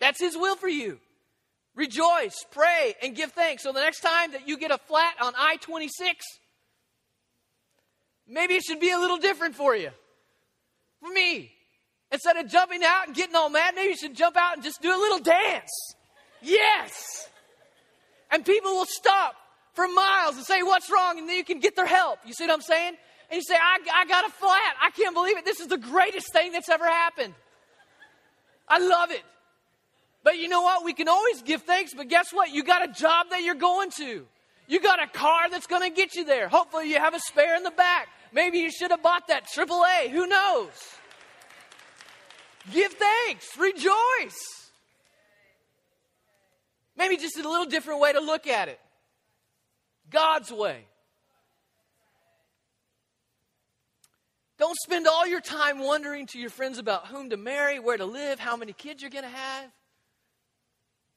That's 0.00 0.20
His 0.20 0.36
will 0.36 0.56
for 0.56 0.68
you. 0.68 0.98
Rejoice, 1.74 2.44
pray, 2.52 2.94
and 3.02 3.14
give 3.14 3.32
thanks. 3.32 3.64
So 3.64 3.72
the 3.72 3.80
next 3.80 4.00
time 4.00 4.32
that 4.32 4.48
you 4.48 4.56
get 4.56 4.70
a 4.70 4.78
flat 4.78 5.16
on 5.20 5.34
I 5.36 5.56
26, 5.56 6.24
maybe 8.26 8.54
it 8.54 8.62
should 8.62 8.80
be 8.80 8.90
a 8.90 8.98
little 8.98 9.18
different 9.18 9.56
for 9.56 9.76
you. 9.76 9.90
For 11.00 11.12
me, 11.12 11.52
Instead 12.12 12.36
of 12.36 12.48
jumping 12.48 12.82
out 12.84 13.08
and 13.08 13.16
getting 13.16 13.34
all 13.34 13.50
mad, 13.50 13.74
maybe 13.74 13.88
you 13.88 13.96
should 13.96 14.14
jump 14.14 14.36
out 14.36 14.54
and 14.54 14.62
just 14.62 14.80
do 14.80 14.94
a 14.94 14.98
little 14.98 15.18
dance. 15.18 15.70
Yes. 16.40 17.28
And 18.30 18.44
people 18.44 18.72
will 18.72 18.86
stop 18.86 19.34
for 19.74 19.88
miles 19.88 20.36
and 20.36 20.44
say, 20.44 20.62
What's 20.62 20.90
wrong? 20.90 21.18
And 21.18 21.28
then 21.28 21.36
you 21.36 21.44
can 21.44 21.58
get 21.58 21.74
their 21.74 21.86
help. 21.86 22.20
You 22.24 22.32
see 22.32 22.44
what 22.44 22.52
I'm 22.52 22.62
saying? 22.62 22.94
And 23.30 23.38
you 23.38 23.42
say, 23.42 23.56
I, 23.56 23.78
I 23.92 24.06
got 24.06 24.26
a 24.26 24.30
flat. 24.30 24.74
I 24.80 24.90
can't 24.90 25.14
believe 25.14 25.36
it. 25.36 25.44
This 25.44 25.60
is 25.60 25.66
the 25.66 25.78
greatest 25.78 26.32
thing 26.32 26.52
that's 26.52 26.68
ever 26.68 26.86
happened. 26.86 27.34
I 28.68 28.78
love 28.78 29.10
it. 29.10 29.22
But 30.22 30.38
you 30.38 30.48
know 30.48 30.62
what? 30.62 30.84
We 30.84 30.92
can 30.92 31.08
always 31.08 31.42
give 31.42 31.62
thanks, 31.62 31.94
but 31.94 32.08
guess 32.08 32.32
what? 32.32 32.50
You 32.50 32.64
got 32.64 32.88
a 32.88 32.92
job 32.92 33.26
that 33.30 33.42
you're 33.42 33.54
going 33.54 33.90
to. 33.98 34.26
You 34.68 34.80
got 34.80 35.00
a 35.00 35.06
car 35.06 35.48
that's 35.50 35.66
going 35.66 35.82
to 35.82 35.94
get 35.94 36.14
you 36.14 36.24
there. 36.24 36.48
Hopefully, 36.48 36.90
you 36.90 36.98
have 36.98 37.14
a 37.14 37.20
spare 37.20 37.56
in 37.56 37.62
the 37.62 37.70
back. 37.70 38.08
Maybe 38.32 38.58
you 38.58 38.70
should 38.70 38.90
have 38.90 39.02
bought 39.02 39.28
that 39.28 39.46
AAA. 39.46 40.10
Who 40.10 40.26
knows? 40.26 40.72
Give 42.72 42.92
thanks, 42.92 43.56
rejoice. 43.56 44.70
Maybe 46.96 47.16
just 47.16 47.38
a 47.38 47.48
little 47.48 47.66
different 47.66 48.00
way 48.00 48.12
to 48.12 48.20
look 48.20 48.46
at 48.46 48.68
it 48.68 48.80
God's 50.10 50.50
way. 50.50 50.86
Don't 54.58 54.76
spend 54.84 55.06
all 55.06 55.26
your 55.26 55.40
time 55.40 55.78
wondering 55.78 56.26
to 56.28 56.38
your 56.38 56.50
friends 56.50 56.78
about 56.78 57.08
whom 57.08 57.30
to 57.30 57.36
marry, 57.36 57.78
where 57.78 57.96
to 57.96 58.06
live, 58.06 58.38
how 58.38 58.56
many 58.56 58.72
kids 58.72 59.02
you're 59.02 59.10
going 59.10 59.24
to 59.24 59.30
have. 59.30 59.70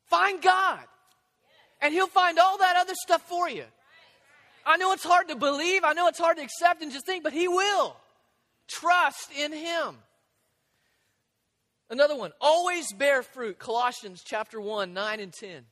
Find 0.08 0.42
God, 0.42 0.80
and 1.82 1.94
He'll 1.94 2.08
find 2.08 2.38
all 2.40 2.58
that 2.58 2.76
other 2.76 2.96
stuff 2.96 3.22
for 3.30 3.50
you. 3.50 3.64
I 4.66 4.78
know 4.78 4.92
it's 4.92 5.04
hard 5.04 5.30
to 5.30 5.36
believe, 5.36 5.84
I 5.84 5.94
know 5.94 6.08
it's 6.08 6.20
hard 6.20 6.38
to 6.38 6.44
accept 6.44 6.82
and 6.82 6.92
just 6.92 7.06
think, 7.06 7.24
but 7.24 7.32
He 7.34 7.48
will. 7.48 7.96
Trust 8.68 9.32
in 9.38 9.54
Him. 9.54 9.98
Another 11.90 12.16
one, 12.16 12.34
always 12.42 12.92
bear 12.94 13.24
fruit. 13.24 13.58
Colossians 13.58 14.22
chapter 14.24 14.60
1, 14.60 14.94
9 14.94 15.20
and 15.20 15.34
10. 15.34 15.64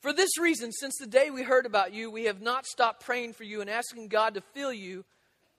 For 0.00 0.12
this 0.12 0.36
reason, 0.38 0.72
since 0.72 0.96
the 0.98 1.06
day 1.06 1.30
we 1.30 1.42
heard 1.42 1.64
about 1.64 1.94
you, 1.94 2.10
we 2.10 2.24
have 2.24 2.42
not 2.42 2.66
stopped 2.66 3.04
praying 3.04 3.34
for 3.34 3.44
you 3.44 3.60
and 3.60 3.70
asking 3.70 4.08
God 4.08 4.34
to 4.34 4.40
fill 4.52 4.72
you 4.72 5.04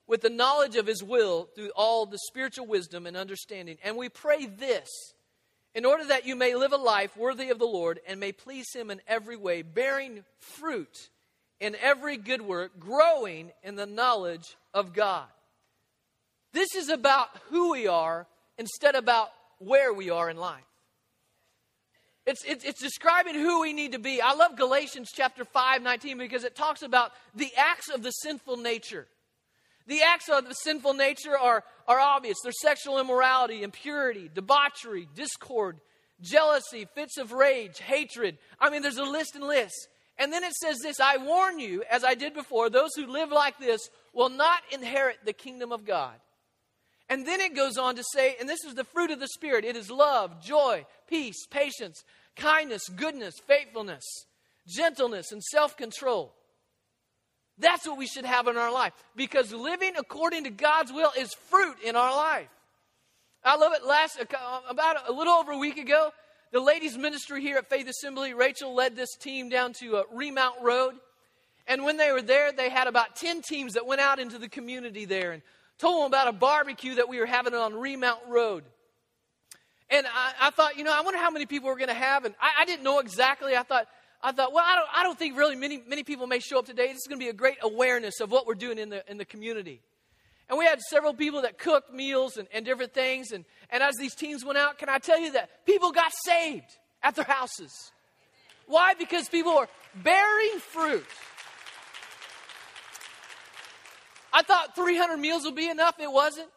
with 0.06 0.20
the 0.20 0.30
knowledge 0.30 0.76
of 0.76 0.86
His 0.86 1.02
will 1.02 1.48
through 1.54 1.70
all 1.76 2.06
the 2.06 2.18
spiritual 2.26 2.66
wisdom 2.66 3.06
and 3.06 3.16
understanding. 3.16 3.78
And 3.82 3.96
we 3.96 4.08
pray 4.08 4.46
this 4.46 4.88
in 5.74 5.84
order 5.84 6.04
that 6.06 6.26
you 6.26 6.36
may 6.36 6.54
live 6.54 6.72
a 6.72 6.76
life 6.76 7.16
worthy 7.16 7.50
of 7.50 7.58
the 7.58 7.64
Lord 7.64 8.00
and 8.06 8.20
may 8.20 8.32
please 8.32 8.66
Him 8.74 8.90
in 8.90 9.00
every 9.06 9.36
way, 9.36 9.62
bearing 9.62 10.24
fruit 10.38 11.08
in 11.60 11.76
every 11.80 12.16
good 12.16 12.42
work, 12.42 12.78
growing 12.78 13.50
in 13.62 13.74
the 13.76 13.86
knowledge 13.86 14.56
of 14.72 14.92
God. 14.92 15.26
This 16.52 16.74
is 16.74 16.88
about 16.88 17.28
who 17.50 17.72
we 17.72 17.86
are 17.86 18.26
instead 18.58 18.94
about 18.94 19.30
where 19.58 19.92
we 19.92 20.10
are 20.10 20.30
in 20.30 20.36
life. 20.36 20.62
It's, 22.26 22.42
it's, 22.44 22.64
it's, 22.64 22.80
describing 22.80 23.34
who 23.34 23.60
we 23.60 23.74
need 23.74 23.92
to 23.92 23.98
be. 23.98 24.20
I 24.22 24.32
love 24.32 24.56
Galatians 24.56 25.10
chapter 25.14 25.44
5, 25.44 25.82
19 25.82 26.16
because 26.16 26.44
it 26.44 26.56
talks 26.56 26.82
about 26.82 27.12
the 27.34 27.50
acts 27.56 27.90
of 27.90 28.02
the 28.02 28.12
sinful 28.12 28.56
nature. 28.56 29.06
The 29.86 30.02
acts 30.02 30.28
of 30.28 30.48
the 30.48 30.54
sinful 30.54 30.94
nature 30.94 31.36
are, 31.38 31.62
are 31.86 32.00
obvious. 32.00 32.38
They're 32.42 32.52
sexual 32.52 32.98
immorality, 32.98 33.62
impurity, 33.62 34.30
debauchery, 34.32 35.08
discord, 35.14 35.78
jealousy, 36.20 36.86
fits 36.94 37.18
of 37.18 37.32
rage, 37.32 37.80
hatred. 37.80 38.38
I 38.58 38.70
mean, 38.70 38.82
there's 38.82 38.96
a 38.96 39.04
list 39.04 39.34
and 39.34 39.44
list. 39.44 39.88
And 40.18 40.32
then 40.32 40.44
it 40.44 40.54
says 40.54 40.78
this 40.78 41.00
I 41.00 41.16
warn 41.18 41.58
you, 41.58 41.82
as 41.90 42.04
I 42.04 42.14
did 42.14 42.34
before, 42.34 42.70
those 42.70 42.90
who 42.96 43.06
live 43.06 43.30
like 43.30 43.58
this 43.58 43.90
will 44.12 44.30
not 44.30 44.60
inherit 44.70 45.18
the 45.24 45.32
kingdom 45.32 45.72
of 45.72 45.84
God. 45.84 46.14
And 47.08 47.26
then 47.26 47.40
it 47.40 47.54
goes 47.54 47.76
on 47.76 47.96
to 47.96 48.04
say, 48.14 48.36
and 48.40 48.48
this 48.48 48.64
is 48.64 48.74
the 48.74 48.84
fruit 48.84 49.10
of 49.10 49.20
the 49.20 49.28
Spirit 49.28 49.64
it 49.64 49.76
is 49.76 49.90
love, 49.90 50.42
joy, 50.42 50.86
peace, 51.08 51.46
patience, 51.50 52.02
kindness, 52.36 52.88
goodness, 52.88 53.34
faithfulness, 53.46 54.04
gentleness, 54.66 55.30
and 55.32 55.42
self 55.42 55.76
control. 55.76 56.34
That's 57.58 57.86
what 57.86 57.98
we 57.98 58.06
should 58.06 58.24
have 58.24 58.48
in 58.48 58.56
our 58.56 58.72
life 58.72 58.92
because 59.14 59.52
living 59.52 59.92
according 59.96 60.44
to 60.44 60.50
God's 60.50 60.92
will 60.92 61.12
is 61.16 61.32
fruit 61.34 61.76
in 61.84 61.94
our 61.94 62.14
life. 62.14 62.48
I 63.44 63.56
love 63.56 63.72
it. 63.74 63.86
Last 63.86 64.18
about 64.68 65.08
a 65.08 65.12
little 65.12 65.34
over 65.34 65.52
a 65.52 65.58
week 65.58 65.76
ago, 65.76 66.10
the 66.52 66.60
ladies' 66.60 66.96
ministry 66.96 67.42
here 67.42 67.58
at 67.58 67.68
Faith 67.68 67.88
Assembly, 67.88 68.32
Rachel 68.32 68.74
led 68.74 68.96
this 68.96 69.14
team 69.16 69.48
down 69.48 69.72
to 69.80 69.98
uh, 69.98 70.02
Remount 70.12 70.56
Road. 70.62 70.94
And 71.66 71.84
when 71.84 71.96
they 71.96 72.12
were 72.12 72.22
there, 72.22 72.52
they 72.52 72.70
had 72.70 72.86
about 72.86 73.16
10 73.16 73.42
teams 73.42 73.74
that 73.74 73.86
went 73.86 74.00
out 74.00 74.18
into 74.18 74.38
the 74.38 74.48
community 74.48 75.04
there 75.04 75.32
and 75.32 75.42
told 75.78 76.00
them 76.00 76.06
about 76.06 76.28
a 76.28 76.32
barbecue 76.32 76.96
that 76.96 77.08
we 77.08 77.18
were 77.18 77.26
having 77.26 77.54
on 77.54 77.74
Remount 77.74 78.20
Road. 78.28 78.64
And 79.90 80.06
I, 80.06 80.48
I 80.48 80.50
thought, 80.50 80.76
you 80.76 80.84
know, 80.84 80.92
I 80.92 81.02
wonder 81.02 81.18
how 81.18 81.30
many 81.30 81.46
people 81.46 81.68
we're 81.68 81.76
going 81.76 81.88
to 81.88 81.94
have. 81.94 82.24
And 82.24 82.34
I, 82.40 82.62
I, 82.62 82.64
didn't 82.64 82.84
know 82.84 82.98
exactly. 83.00 83.56
I 83.56 83.62
thought, 83.62 83.86
I 84.24 84.32
thought, 84.32 84.54
well, 84.54 84.64
I 84.66 84.74
don't, 84.76 84.88
I 84.96 85.02
don't 85.02 85.18
think 85.18 85.36
really 85.36 85.54
many, 85.54 85.82
many 85.86 86.02
people 86.02 86.26
may 86.26 86.38
show 86.38 86.58
up 86.58 86.64
today. 86.64 86.86
This 86.86 86.96
is 86.96 87.06
going 87.06 87.20
to 87.20 87.24
be 87.24 87.28
a 87.28 87.34
great 87.34 87.58
awareness 87.62 88.20
of 88.20 88.30
what 88.30 88.46
we're 88.46 88.54
doing 88.54 88.78
in 88.78 88.88
the, 88.88 89.08
in 89.08 89.18
the 89.18 89.26
community. 89.26 89.82
And 90.48 90.58
we 90.58 90.64
had 90.64 90.80
several 90.80 91.12
people 91.12 91.42
that 91.42 91.58
cooked 91.58 91.92
meals 91.92 92.38
and, 92.38 92.48
and 92.50 92.64
different 92.64 92.94
things. 92.94 93.32
And, 93.32 93.44
and 93.68 93.82
as 93.82 93.96
these 93.98 94.14
teams 94.14 94.42
went 94.42 94.56
out, 94.56 94.78
can 94.78 94.88
I 94.88 94.96
tell 94.96 95.20
you 95.20 95.32
that 95.32 95.66
people 95.66 95.92
got 95.92 96.10
saved 96.24 96.64
at 97.02 97.16
their 97.16 97.26
houses? 97.26 97.70
Why? 98.66 98.94
Because 98.94 99.28
people 99.28 99.52
are 99.52 99.68
bearing 100.02 100.58
fruit. 100.58 101.06
I 104.32 104.42
thought 104.42 104.74
300 104.74 105.18
meals 105.18 105.44
would 105.44 105.54
be 105.54 105.68
enough. 105.68 106.00
It 106.00 106.10
wasn't. 106.10 106.48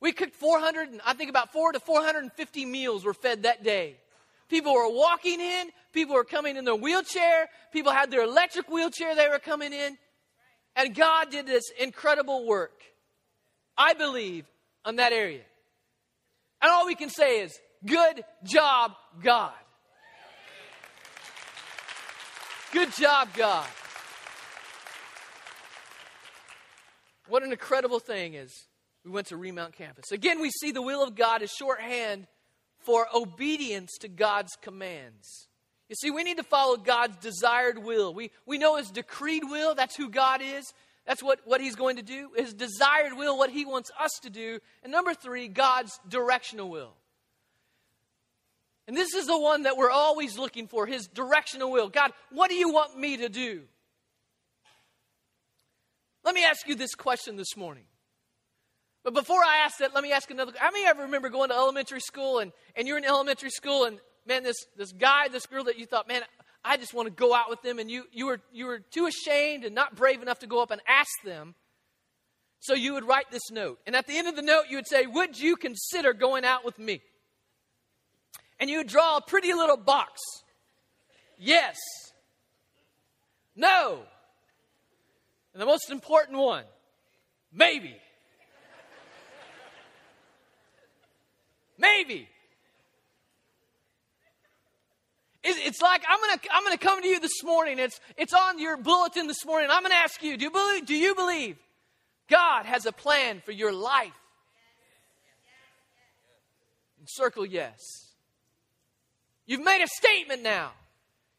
We 0.00 0.12
cooked 0.12 0.36
400, 0.36 0.88
and 0.88 1.00
I 1.04 1.12
think 1.12 1.28
about 1.28 1.52
four 1.52 1.70
to 1.72 1.80
450 1.80 2.64
meals 2.64 3.04
were 3.04 3.14
fed 3.14 3.42
that 3.42 3.62
day. 3.62 3.96
People 4.48 4.74
were 4.74 4.88
walking 4.88 5.40
in. 5.40 5.68
People 5.92 6.14
were 6.14 6.24
coming 6.24 6.56
in 6.56 6.64
their 6.64 6.74
wheelchair. 6.74 7.48
People 7.72 7.92
had 7.92 8.10
their 8.10 8.22
electric 8.22 8.68
wheelchair 8.68 9.14
they 9.14 9.28
were 9.28 9.38
coming 9.38 9.72
in. 9.72 9.96
And 10.76 10.94
God 10.94 11.30
did 11.30 11.46
this 11.46 11.64
incredible 11.78 12.46
work. 12.46 12.82
I 13.76 13.94
believe 13.94 14.46
on 14.84 14.96
that 14.96 15.12
area. 15.12 15.42
And 16.60 16.70
all 16.70 16.86
we 16.86 16.94
can 16.94 17.10
say 17.10 17.40
is, 17.40 17.58
good 17.84 18.24
job, 18.44 18.92
God. 19.22 19.52
Good 22.72 22.92
job, 22.94 23.28
God. 23.36 23.68
What 27.28 27.42
an 27.42 27.52
incredible 27.52 28.00
thing 28.00 28.34
is 28.34 28.52
we 29.04 29.10
went 29.10 29.28
to 29.28 29.36
Remount 29.36 29.74
campus. 29.74 30.12
Again, 30.12 30.40
we 30.40 30.50
see 30.50 30.72
the 30.72 30.82
will 30.82 31.02
of 31.02 31.14
God 31.14 31.42
as 31.42 31.50
shorthand 31.50 32.26
for 32.84 33.06
obedience 33.14 33.98
to 34.00 34.08
God's 34.08 34.56
commands. 34.60 35.48
You 35.88 35.96
see, 35.96 36.10
we 36.10 36.24
need 36.24 36.38
to 36.38 36.42
follow 36.42 36.76
God's 36.76 37.16
desired 37.18 37.78
will. 37.78 38.14
We, 38.14 38.30
we 38.46 38.58
know 38.58 38.76
His 38.76 38.90
decreed 38.90 39.44
will, 39.44 39.74
that's 39.74 39.96
who 39.96 40.08
God 40.08 40.40
is. 40.42 40.72
That's 41.06 41.22
what, 41.22 41.40
what 41.44 41.60
He's 41.60 41.76
going 41.76 41.96
to 41.96 42.02
do. 42.02 42.30
His 42.36 42.54
desired 42.54 43.12
will, 43.16 43.36
what 43.36 43.50
He 43.50 43.66
wants 43.66 43.90
us 44.00 44.10
to 44.22 44.30
do. 44.30 44.58
And 44.82 44.90
number 44.90 45.12
three, 45.12 45.48
God's 45.48 45.98
directional 46.08 46.70
will. 46.70 46.94
And 48.86 48.96
this 48.96 49.14
is 49.14 49.26
the 49.26 49.38
one 49.38 49.62
that 49.62 49.76
we're 49.76 49.90
always 49.90 50.38
looking 50.38 50.66
for 50.66 50.86
His 50.86 51.06
directional 51.06 51.70
will. 51.70 51.88
God, 51.88 52.12
what 52.30 52.48
do 52.48 52.56
you 52.56 52.72
want 52.72 52.98
me 52.98 53.18
to 53.18 53.28
do? 53.28 53.62
Let 56.24 56.34
me 56.34 56.44
ask 56.44 56.66
you 56.66 56.74
this 56.74 56.94
question 56.94 57.36
this 57.36 57.56
morning. 57.56 57.84
But 59.04 59.14
before 59.14 59.44
I 59.44 59.62
ask 59.64 59.78
that, 59.78 59.94
let 59.94 60.02
me 60.02 60.12
ask 60.12 60.30
another. 60.30 60.52
How 60.56 60.70
many 60.70 60.86
ever 60.86 61.02
remember 61.02 61.28
going 61.28 61.50
to 61.50 61.54
elementary 61.54 62.00
school 62.00 62.38
and, 62.40 62.52
and 62.74 62.88
you're 62.88 62.98
in 62.98 63.04
elementary 63.04 63.50
school 63.50 63.84
and 63.84 64.00
man, 64.26 64.42
this, 64.42 64.56
this 64.76 64.92
guy, 64.92 65.28
this 65.28 65.46
girl 65.46 65.64
that 65.64 65.78
you 65.78 65.86
thought, 65.86 66.08
man, 66.08 66.22
I 66.64 66.76
just 66.76 66.94
want 66.94 67.06
to 67.06 67.14
go 67.14 67.34
out 67.34 67.50
with 67.50 67.60
them, 67.62 67.78
and 67.78 67.90
you, 67.90 68.04
you, 68.10 68.26
were, 68.26 68.40
you 68.52 68.66
were 68.66 68.78
too 68.78 69.06
ashamed 69.06 69.64
and 69.64 69.74
not 69.74 69.96
brave 69.96 70.22
enough 70.22 70.38
to 70.38 70.46
go 70.46 70.62
up 70.62 70.70
and 70.70 70.80
ask 70.88 71.10
them. 71.24 71.54
So 72.60 72.72
you 72.72 72.94
would 72.94 73.04
write 73.04 73.30
this 73.30 73.50
note. 73.50 73.78
And 73.86 73.94
at 73.94 74.06
the 74.06 74.16
end 74.16 74.26
of 74.26 74.36
the 74.36 74.42
note, 74.42 74.64
you 74.70 74.78
would 74.78 74.88
say, 74.88 75.06
Would 75.06 75.38
you 75.38 75.56
consider 75.56 76.14
going 76.14 76.46
out 76.46 76.64
with 76.64 76.78
me? 76.78 77.02
And 78.58 78.70
you 78.70 78.78
would 78.78 78.86
draw 78.86 79.18
a 79.18 79.20
pretty 79.20 79.52
little 79.52 79.76
box. 79.76 80.22
Yes. 81.38 81.76
No. 83.54 84.00
And 85.52 85.60
the 85.60 85.66
most 85.66 85.90
important 85.90 86.38
one, 86.38 86.64
maybe. 87.52 87.94
Maybe. 91.78 92.28
It's 95.46 95.82
like 95.82 96.02
I'm 96.08 96.18
gonna 96.20 96.40
I'm 96.50 96.64
gonna 96.64 96.78
come 96.78 97.02
to 97.02 97.08
you 97.08 97.20
this 97.20 97.44
morning. 97.44 97.78
It's 97.78 98.00
it's 98.16 98.32
on 98.32 98.58
your 98.58 98.78
bulletin 98.78 99.26
this 99.26 99.44
morning. 99.44 99.68
I'm 99.70 99.82
gonna 99.82 99.94
ask 99.94 100.22
you, 100.22 100.38
do 100.38 100.44
you 100.44 100.50
believe 100.50 100.86
do 100.86 100.94
you 100.94 101.14
believe 101.14 101.58
God 102.30 102.64
has 102.64 102.86
a 102.86 102.92
plan 102.92 103.42
for 103.44 103.52
your 103.52 103.72
life? 103.72 104.12
Circle 107.06 107.44
yes. 107.44 107.78
You've 109.44 109.62
made 109.62 109.82
a 109.82 109.86
statement 109.86 110.42
now. 110.42 110.72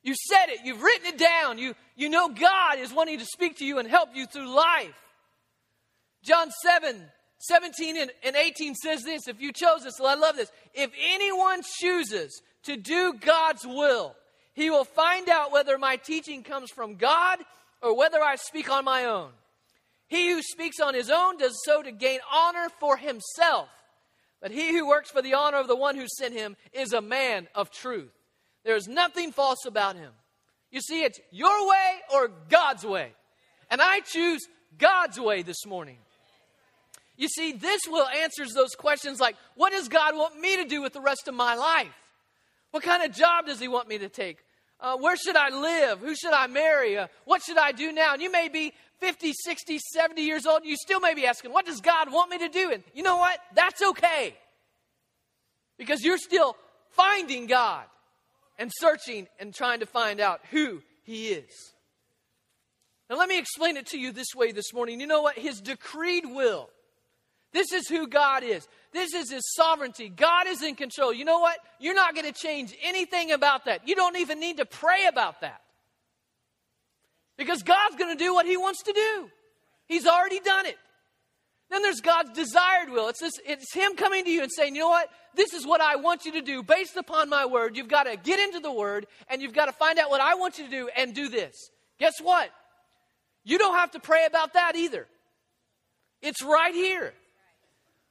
You've 0.04 0.18
said 0.18 0.50
it, 0.50 0.60
you've 0.64 0.84
written 0.84 1.08
it 1.08 1.18
down. 1.18 1.58
You 1.58 1.74
you 1.96 2.10
know 2.10 2.30
God 2.30 2.78
is 2.78 2.94
wanting 2.94 3.18
to 3.18 3.26
speak 3.26 3.58
to 3.58 3.66
you 3.66 3.80
and 3.80 3.90
help 3.90 4.10
you 4.14 4.28
through 4.28 4.54
life. 4.56 4.94
John 6.22 6.50
7, 6.64 7.04
17 7.40 7.98
and 8.24 8.36
18 8.36 8.76
says 8.76 9.04
this. 9.04 9.28
If 9.28 9.42
you 9.42 9.52
chose 9.52 9.84
this, 9.84 10.00
I 10.00 10.16
love 10.16 10.36
this. 10.36 10.52
If 10.74 10.92
anyone 11.14 11.62
chooses 11.80 12.42
to 12.66 12.78
do 12.78 13.14
God's 13.14 13.66
will. 13.66 14.16
He 14.54 14.70
will 14.70 14.86
find 14.86 15.30
out 15.30 15.52
whether 15.52 15.78
my 15.78 15.98
teaching 15.98 16.44
comes 16.44 16.72
from 16.72 16.96
God 16.96 17.40
or 17.82 17.96
whether 17.96 18.22
I 18.22 18.36
speak 18.36 18.70
on 18.70 18.86
my 18.86 19.06
own. 19.06 19.32
He 20.08 20.30
who 20.30 20.42
speaks 20.42 20.80
on 20.80 20.94
his 20.94 21.10
own 21.10 21.38
does 21.38 21.60
so 21.64 21.82
to 21.82 21.92
gain 21.92 22.20
honor 22.32 22.70
for 22.80 22.98
himself. 22.98 23.70
But 24.42 24.52
he 24.52 24.72
who 24.72 24.88
works 24.88 25.10
for 25.10 25.22
the 25.22 25.34
honor 25.34 25.58
of 25.58 25.68
the 25.68 25.76
one 25.76 25.96
who 25.96 26.08
sent 26.08 26.34
him 26.34 26.56
is 26.74 26.94
a 26.94 27.02
man 27.02 27.48
of 27.56 27.72
truth. 27.72 28.12
There 28.64 28.76
is 28.76 28.88
nothing 28.88 29.32
false 29.32 29.66
about 29.66 29.96
him. 29.96 30.12
You 30.72 30.82
see, 30.82 31.04
it's 31.04 31.20
your 31.32 31.68
way 31.68 31.92
or 32.14 32.32
God's 32.50 32.86
way. 32.86 33.14
And 33.70 33.82
I 33.82 34.02
choose 34.02 34.42
God's 34.78 35.20
way 35.20 35.42
this 35.42 35.66
morning. 35.66 35.98
You 37.18 37.30
see, 37.30 37.54
this 37.54 37.82
will 37.88 38.08
answers 38.08 38.54
those 38.54 38.76
questions 38.76 39.20
like, 39.20 39.36
what 39.56 39.72
does 39.72 39.88
God 39.88 40.16
want 40.16 40.40
me 40.40 40.58
to 40.58 40.66
do 40.66 40.82
with 40.82 40.94
the 40.94 41.02
rest 41.02 41.28
of 41.28 41.34
my 41.34 41.56
life? 41.56 41.94
What 42.72 42.84
kind 42.84 43.04
of 43.04 43.16
job 43.16 43.48
does 43.48 43.60
He 43.60 43.68
want 43.68 43.88
me 43.88 43.98
to 44.00 44.10
take? 44.10 44.40
Uh, 44.80 44.98
where 44.98 45.16
should 45.16 45.38
I 45.38 45.50
live? 45.50 46.00
Who 46.00 46.14
should 46.16 46.34
I 46.34 46.48
marry? 46.48 46.98
Uh, 46.98 47.08
what 47.24 47.42
should 47.42 47.58
I 47.58 47.72
do 47.72 47.94
now? 47.94 48.14
And 48.14 48.22
you 48.22 48.30
may 48.30 48.50
be 48.50 48.74
50, 49.00 49.32
60, 49.34 49.80
70 49.94 50.22
years 50.22 50.46
old. 50.46 50.66
You 50.66 50.76
still 50.76 51.00
may 51.00 51.14
be 51.14 51.26
asking, 51.26 51.54
What 51.54 51.66
does 51.66 51.80
God 51.80 52.12
want 52.12 52.30
me 52.30 52.40
to 52.40 52.50
do? 52.50 52.72
And 52.72 52.84
you 52.94 53.04
know 53.04 53.18
what? 53.18 53.40
That's 53.56 53.82
okay. 53.82 54.36
Because 55.78 56.04
you're 56.04 56.18
still 56.18 56.58
finding 56.90 57.48
God 57.48 57.86
and 58.60 58.72
searching 58.80 59.28
and 59.40 59.54
trying 59.54 59.80
to 59.80 59.86
find 59.86 60.20
out 60.20 60.42
who 60.52 60.82
He 61.04 61.30
is. 61.30 61.74
Now, 63.10 63.18
let 63.18 63.30
me 63.30 63.38
explain 63.38 63.78
it 63.78 63.86
to 63.88 64.00
you 64.00 64.12
this 64.12 64.34
way 64.36 64.52
this 64.52 64.74
morning. 64.74 65.00
You 65.00 65.08
know 65.08 65.22
what? 65.22 65.38
His 65.38 65.62
decreed 65.62 66.26
will. 66.26 66.70
This 67.56 67.72
is 67.72 67.88
who 67.88 68.06
God 68.06 68.44
is. 68.44 68.68
This 68.92 69.14
is 69.14 69.32
His 69.32 69.54
sovereignty. 69.56 70.10
God 70.10 70.46
is 70.46 70.62
in 70.62 70.76
control. 70.76 71.14
You 71.14 71.24
know 71.24 71.40
what? 71.40 71.58
You're 71.80 71.96
not 71.96 72.14
going 72.14 72.28
to 72.28 72.38
change 72.38 72.76
anything 72.84 73.32
about 73.32 73.64
that. 73.64 73.88
You 73.88 73.96
don't 73.96 74.18
even 74.18 74.42
need 74.42 74.58
to 74.58 74.66
pray 74.66 75.06
about 75.08 75.40
that. 75.40 75.62
Because 77.38 77.64
God's 77.64 77.96
going 77.96 78.16
to 78.16 78.22
do 78.22 78.34
what 78.34 78.46
He 78.46 78.58
wants 78.58 78.84
to 78.84 78.92
do. 78.92 79.30
He's 79.88 80.06
already 80.06 80.42
done 80.42 80.66
it. 80.66 80.76
Then 81.72 81.82
there's 81.82 82.02
God's 82.02 82.32
desired 82.32 82.90
will. 82.90 83.08
It's, 83.08 83.22
this, 83.22 83.32
it's 83.46 83.74
Him 83.74 83.96
coming 83.96 84.26
to 84.26 84.30
you 84.30 84.44
and 84.44 84.52
saying, 84.52 84.76
you 84.76 84.82
know 84.82 84.90
what? 84.90 85.08
This 85.34 85.54
is 85.54 85.66
what 85.66 85.80
I 85.80 85.96
want 85.96 86.26
you 86.26 86.34
to 86.34 86.42
do 86.42 86.62
based 86.62 86.98
upon 86.98 87.30
my 87.30 87.46
word. 87.46 87.78
You've 87.78 87.88
got 87.88 88.04
to 88.04 88.18
get 88.18 88.38
into 88.38 88.60
the 88.60 88.72
word 88.72 89.08
and 89.30 89.42
you've 89.42 89.54
got 89.54 89.68
to 89.68 89.72
find 89.72 89.98
out 89.98 90.10
what 90.10 90.20
I 90.20 90.36
want 90.36 90.58
you 90.58 90.66
to 90.66 90.72
do 90.72 90.90
and 90.94 91.16
do 91.16 91.30
this. 91.30 91.56
Guess 92.00 92.16
what? 92.22 92.50
You 93.46 93.58
don't 93.58 93.76
have 93.76 93.92
to 93.92 94.02
pray 94.02 94.26
about 94.26 94.56
that 94.56 94.76
either. 94.76 95.08
It's 96.22 96.44
right 96.44 96.74
here. 96.74 97.14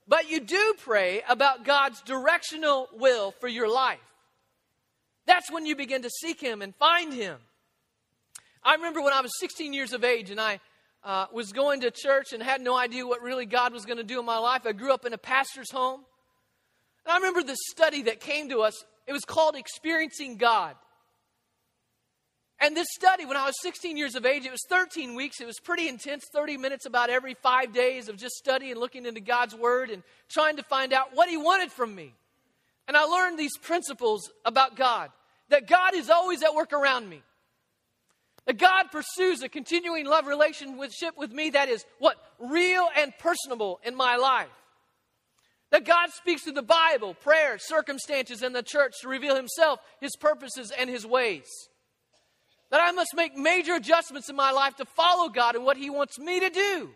But 0.06 0.30
you 0.30 0.40
do 0.40 0.74
pray 0.78 1.22
about 1.28 1.64
God's 1.64 2.02
directional 2.02 2.88
will 2.92 3.32
for 3.40 3.48
your 3.48 3.68
life. 3.68 3.98
That's 5.26 5.50
when 5.50 5.64
you 5.64 5.76
begin 5.76 6.02
to 6.02 6.10
seek 6.10 6.40
Him 6.40 6.60
and 6.60 6.74
find 6.76 7.12
Him. 7.12 7.38
I 8.62 8.74
remember 8.74 9.02
when 9.02 9.12
I 9.12 9.20
was 9.20 9.32
16 9.40 9.72
years 9.72 9.92
of 9.92 10.04
age 10.04 10.30
and 10.30 10.40
I 10.40 10.60
uh, 11.02 11.26
was 11.32 11.52
going 11.52 11.82
to 11.82 11.90
church 11.90 12.32
and 12.32 12.42
had 12.42 12.60
no 12.60 12.76
idea 12.76 13.06
what 13.06 13.22
really 13.22 13.46
God 13.46 13.72
was 13.72 13.84
going 13.84 13.98
to 13.98 14.04
do 14.04 14.18
in 14.18 14.26
my 14.26 14.38
life. 14.38 14.62
I 14.66 14.72
grew 14.72 14.92
up 14.92 15.04
in 15.04 15.12
a 15.12 15.18
pastor's 15.18 15.70
home. 15.70 16.00
And 17.04 17.12
I 17.12 17.16
remember 17.16 17.42
this 17.42 17.58
study 17.70 18.02
that 18.02 18.20
came 18.20 18.48
to 18.50 18.60
us. 18.60 18.84
It 19.06 19.12
was 19.12 19.24
called 19.24 19.56
Experiencing 19.56 20.38
God. 20.38 20.76
And 22.64 22.74
this 22.74 22.86
study, 22.92 23.26
when 23.26 23.36
I 23.36 23.44
was 23.44 23.60
16 23.60 23.98
years 23.98 24.14
of 24.14 24.24
age, 24.24 24.46
it 24.46 24.50
was 24.50 24.64
13 24.70 25.14
weeks. 25.14 25.38
It 25.38 25.46
was 25.46 25.60
pretty 25.60 25.86
intense 25.86 26.24
30 26.32 26.56
minutes 26.56 26.86
about 26.86 27.10
every 27.10 27.34
five 27.34 27.74
days 27.74 28.08
of 28.08 28.16
just 28.16 28.36
studying 28.36 28.70
and 28.72 28.80
looking 28.80 29.04
into 29.04 29.20
God's 29.20 29.54
Word 29.54 29.90
and 29.90 30.02
trying 30.30 30.56
to 30.56 30.62
find 30.62 30.94
out 30.94 31.08
what 31.12 31.28
He 31.28 31.36
wanted 31.36 31.70
from 31.70 31.94
me. 31.94 32.14
And 32.88 32.96
I 32.96 33.04
learned 33.04 33.38
these 33.38 33.58
principles 33.58 34.30
about 34.46 34.76
God 34.76 35.10
that 35.50 35.68
God 35.68 35.94
is 35.94 36.08
always 36.08 36.42
at 36.42 36.54
work 36.54 36.72
around 36.72 37.06
me. 37.06 37.22
That 38.46 38.56
God 38.56 38.84
pursues 38.90 39.42
a 39.42 39.50
continuing 39.50 40.06
love 40.06 40.26
relationship 40.26 41.18
with 41.18 41.32
me 41.32 41.50
that 41.50 41.68
is 41.68 41.84
what? 41.98 42.16
Real 42.38 42.88
and 42.96 43.12
personable 43.18 43.78
in 43.84 43.94
my 43.94 44.16
life. 44.16 44.48
That 45.70 45.84
God 45.84 46.08
speaks 46.12 46.44
through 46.44 46.54
the 46.54 46.62
Bible, 46.62 47.12
prayer, 47.12 47.58
circumstances, 47.58 48.40
and 48.40 48.56
the 48.56 48.62
church 48.62 48.94
to 49.02 49.08
reveal 49.08 49.36
Himself, 49.36 49.80
His 50.00 50.16
purposes, 50.16 50.72
and 50.74 50.88
His 50.88 51.04
ways 51.04 51.68
that 52.74 52.80
I 52.82 52.90
must 52.90 53.14
make 53.14 53.36
major 53.36 53.74
adjustments 53.74 54.28
in 54.28 54.34
my 54.34 54.50
life 54.50 54.74
to 54.78 54.84
follow 54.84 55.28
God 55.28 55.54
and 55.54 55.64
what 55.64 55.76
He 55.76 55.90
wants 55.90 56.18
me 56.18 56.40
to 56.40 56.50
do. 56.50 56.90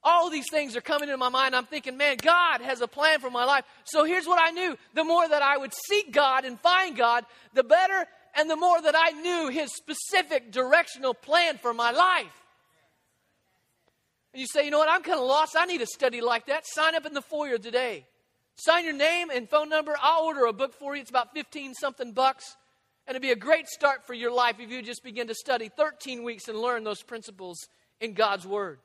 All 0.00 0.30
these 0.30 0.48
things 0.48 0.76
are 0.76 0.80
coming 0.80 1.08
into 1.08 1.16
my 1.16 1.28
mind. 1.28 1.56
I'm 1.56 1.64
thinking, 1.64 1.96
man, 1.96 2.18
God 2.22 2.60
has 2.60 2.82
a 2.82 2.86
plan 2.86 3.18
for 3.18 3.28
my 3.28 3.44
life. 3.44 3.64
So 3.82 4.04
here's 4.04 4.28
what 4.28 4.38
I 4.40 4.52
knew 4.52 4.76
the 4.94 5.02
more 5.02 5.28
that 5.28 5.42
I 5.42 5.56
would 5.56 5.72
seek 5.88 6.12
God 6.12 6.44
and 6.44 6.60
find 6.60 6.96
God, 6.96 7.24
the 7.52 7.64
better 7.64 8.06
and 8.36 8.48
the 8.48 8.54
more 8.54 8.80
that 8.80 8.94
I 8.96 9.10
knew 9.10 9.48
His 9.48 9.74
specific 9.74 10.52
directional 10.52 11.12
plan 11.12 11.58
for 11.58 11.74
my 11.74 11.90
life. 11.90 12.44
and 14.32 14.40
you 14.40 14.46
say, 14.46 14.66
you 14.66 14.70
know 14.70 14.78
what, 14.78 14.88
I'm 14.88 15.02
kind 15.02 15.18
of 15.18 15.26
lost. 15.26 15.56
I 15.58 15.64
need 15.64 15.80
a 15.80 15.86
study 15.86 16.20
like 16.20 16.46
that. 16.46 16.62
Sign 16.64 16.94
up 16.94 17.04
in 17.04 17.12
the 17.12 17.22
foyer 17.22 17.58
today. 17.58 18.06
Sign 18.54 18.84
your 18.84 18.94
name 18.94 19.30
and 19.30 19.50
phone 19.50 19.68
number. 19.68 19.96
I'll 20.00 20.26
order 20.26 20.46
a 20.46 20.52
book 20.52 20.74
for 20.74 20.94
you. 20.94 21.00
It's 21.00 21.10
about 21.10 21.34
15 21.34 21.74
something 21.74 22.12
bucks. 22.12 22.54
And 23.06 23.14
it'd 23.14 23.22
be 23.22 23.30
a 23.30 23.36
great 23.36 23.68
start 23.68 24.04
for 24.06 24.14
your 24.14 24.32
life 24.32 24.56
if 24.58 24.70
you 24.70 24.82
just 24.82 25.04
begin 25.04 25.28
to 25.28 25.34
study 25.34 25.70
13 25.76 26.24
weeks 26.24 26.48
and 26.48 26.58
learn 26.58 26.82
those 26.82 27.02
principles 27.02 27.68
in 28.00 28.14
God's 28.14 28.46
Word. 28.46 28.78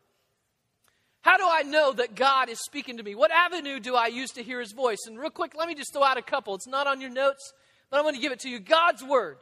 How 1.22 1.38
do 1.38 1.48
I 1.48 1.64
know 1.64 1.94
that 1.94 2.16
God 2.16 2.50
is 2.50 2.60
speaking 2.60 2.98
to 2.98 3.04
me? 3.04 3.16
What 3.16 3.32
avenue 3.32 3.80
do 3.80 3.96
I 3.96 4.08
use 4.08 4.32
to 4.32 4.44
hear 4.44 4.60
His 4.60 4.74
voice? 4.74 5.00
And 5.08 5.20
real 5.20 5.30
quick, 5.30 5.54
let 5.58 5.68
me 5.68 5.76
just 5.76 5.94
throw 5.94 6.04
out 6.04 6.18
a 6.18 6.22
couple. 6.22 6.56
It's 6.56 6.68
not 6.68 6.88
on 6.88 7.02
your 7.02 7.10
notes, 7.10 7.54
but 7.90 7.98
I'm 7.98 8.04
going 8.04 8.16
to 8.16 8.22
give 8.22 8.32
it 8.32 8.40
to 8.42 8.50
you. 8.50 8.60
God's 8.60 9.04
Word. 9.04 9.38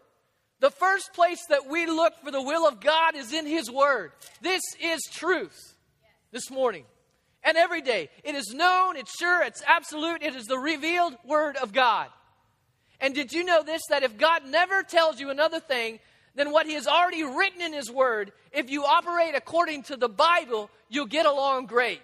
The 0.60 0.72
first 0.72 1.14
place 1.14 1.40
that 1.50 1.68
we 1.70 1.86
look 1.86 2.14
for 2.24 2.32
the 2.32 2.42
will 2.42 2.68
of 2.68 2.82
God 2.82 3.16
is 3.16 3.32
in 3.32 3.46
His 3.46 3.72
Word. 3.72 4.12
This 4.42 4.62
is 4.82 5.00
truth 5.12 5.76
this 6.32 6.52
morning 6.52 6.84
and 7.44 7.58
every 7.58 7.82
day. 7.82 8.10
It 8.24 8.36
is 8.36 8.54
known, 8.54 8.98
it's 8.98 9.16
sure, 9.18 9.42
it's 9.42 9.64
absolute, 9.66 10.22
it 10.22 10.36
is 10.36 10.46
the 10.46 10.60
revealed 10.60 11.16
Word 11.26 11.56
of 11.56 11.72
God. 11.72 12.10
And 13.02 13.16
did 13.16 13.32
you 13.32 13.44
know 13.44 13.64
this? 13.64 13.82
That 13.90 14.04
if 14.04 14.18
God 14.18 14.46
never 14.46 14.84
tells 14.84 15.20
you 15.20 15.30
another 15.30 15.60
thing 15.60 16.00
than 16.36 16.52
what 16.52 16.66
He 16.66 16.74
has 16.74 16.88
already 16.88 17.24
written 17.24 17.62
in 17.62 17.74
His 17.74 17.90
Word, 17.92 18.32
if 18.52 18.70
you 18.70 18.84
operate 18.84 19.36
according 19.36 19.84
to 19.84 19.98
the 19.98 20.10
Bible, 20.10 20.70
you'll 20.90 21.06
get 21.06 21.26
along 21.26 21.68
great. 21.68 22.02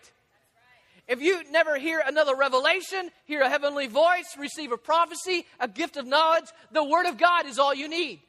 If 1.07 1.21
you 1.21 1.43
never 1.51 1.77
hear 1.77 2.01
another 2.05 2.35
revelation, 2.35 3.11
hear 3.25 3.41
a 3.41 3.49
heavenly 3.49 3.87
voice, 3.87 4.35
receive 4.39 4.71
a 4.71 4.77
prophecy, 4.77 5.45
a 5.59 5.67
gift 5.67 5.97
of 5.97 6.07
knowledge, 6.07 6.45
the 6.71 6.83
Word 6.83 7.05
of 7.05 7.17
God 7.17 7.45
is 7.45 7.59
all 7.59 7.73
you 7.73 7.87
need. 7.87 8.21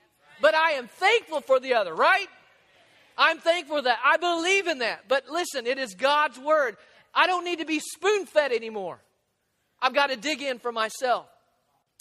But 0.42 0.54
I 0.54 0.72
am 0.72 0.86
thankful 0.86 1.40
for 1.40 1.58
the 1.58 1.74
other, 1.74 1.94
right? 1.94 2.26
I'm 3.16 3.38
thankful 3.38 3.80
that. 3.82 3.98
I 4.04 4.18
believe 4.18 4.66
in 4.66 4.80
that. 4.80 5.04
But 5.08 5.28
listen, 5.30 5.66
it 5.66 5.78
is 5.78 5.94
God's 5.94 6.38
Word. 6.38 6.76
I 7.14 7.26
don't 7.26 7.44
need 7.44 7.60
to 7.60 7.64
be 7.64 7.80
spoon 7.80 8.26
fed 8.26 8.52
anymore. 8.52 9.00
I've 9.80 9.94
got 9.94 10.08
to 10.10 10.16
dig 10.16 10.42
in 10.42 10.58
for 10.58 10.72
myself. 10.72 11.26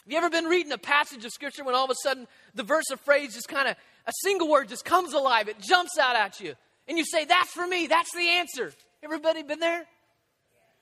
Have 0.06 0.12
you 0.12 0.18
ever 0.20 0.30
been 0.30 0.46
reading 0.46 0.72
a 0.72 0.78
passage 0.78 1.26
of 1.26 1.32
Scripture 1.32 1.63
when 1.63 1.74
all 1.74 1.86
of 1.86 1.89
a 1.89 1.96
sudden 2.04 2.28
the 2.54 2.62
verse 2.62 2.86
or 2.91 2.98
phrase 2.98 3.34
just 3.34 3.48
kind 3.48 3.68
of, 3.68 3.76
a 4.06 4.12
single 4.22 4.48
word 4.48 4.70
just 4.70 4.86
comes 4.86 5.13
alive, 5.13 5.48
it 5.48 5.60
jumps 5.60 5.98
out 6.00 6.15
at 6.15 6.39
you, 6.39 6.54
and 6.88 6.96
you 6.96 7.04
say, 7.04 7.26
That's 7.26 7.50
for 7.50 7.65
me, 7.65 7.88
that's 7.88 8.13
the 8.13 8.30
answer. 8.30 8.72
Everybody 9.02 9.41
been 9.41 9.60
there? 9.60 9.84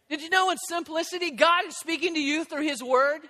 Did 0.09 0.21
you 0.21 0.29
know 0.29 0.51
in 0.51 0.57
simplicity, 0.67 1.31
God 1.31 1.65
is 1.67 1.77
speaking 1.77 2.15
to 2.15 2.19
you 2.19 2.43
through 2.43 2.63
His 2.63 2.83
Word? 2.83 3.21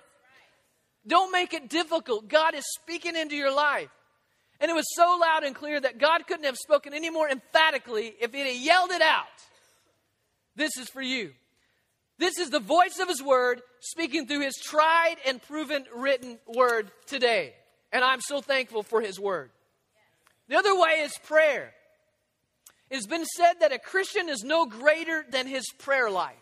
Don't 1.06 1.30
make 1.30 1.54
it 1.54 1.68
difficult. 1.68 2.28
God 2.28 2.56
is 2.56 2.64
speaking 2.80 3.14
into 3.14 3.36
your 3.36 3.54
life. 3.54 3.90
And 4.58 4.70
it 4.70 4.74
was 4.74 4.86
so 4.96 5.18
loud 5.20 5.44
and 5.44 5.54
clear 5.54 5.78
that 5.78 5.98
God 5.98 6.26
couldn't 6.26 6.44
have 6.44 6.56
spoken 6.56 6.92
any 6.92 7.10
more 7.10 7.28
emphatically 7.28 8.14
if 8.20 8.32
He 8.32 8.40
had 8.40 8.56
yelled 8.56 8.90
it 8.90 9.02
out. 9.02 9.26
This 10.56 10.76
is 10.76 10.88
for 10.88 11.02
you. 11.02 11.34
This 12.18 12.38
is 12.38 12.50
the 12.50 12.60
voice 12.60 12.98
of 13.00 13.08
His 13.08 13.22
Word 13.22 13.62
speaking 13.80 14.26
through 14.26 14.40
His 14.40 14.56
tried 14.56 15.16
and 15.26 15.42
proven 15.42 15.84
written 15.94 16.38
Word 16.46 16.90
today. 17.06 17.54
And 17.92 18.04
I'm 18.04 18.20
so 18.20 18.40
thankful 18.40 18.82
for 18.82 19.00
His 19.00 19.18
Word. 19.18 19.50
The 20.48 20.56
other 20.56 20.78
way 20.78 21.00
is 21.00 21.16
prayer. 21.24 21.72
It 22.90 22.96
has 22.96 23.06
been 23.06 23.24
said 23.24 23.54
that 23.60 23.72
a 23.72 23.78
Christian 23.78 24.28
is 24.28 24.44
no 24.44 24.66
greater 24.66 25.24
than 25.28 25.46
his 25.46 25.64
prayer 25.78 26.10
life. 26.10 26.36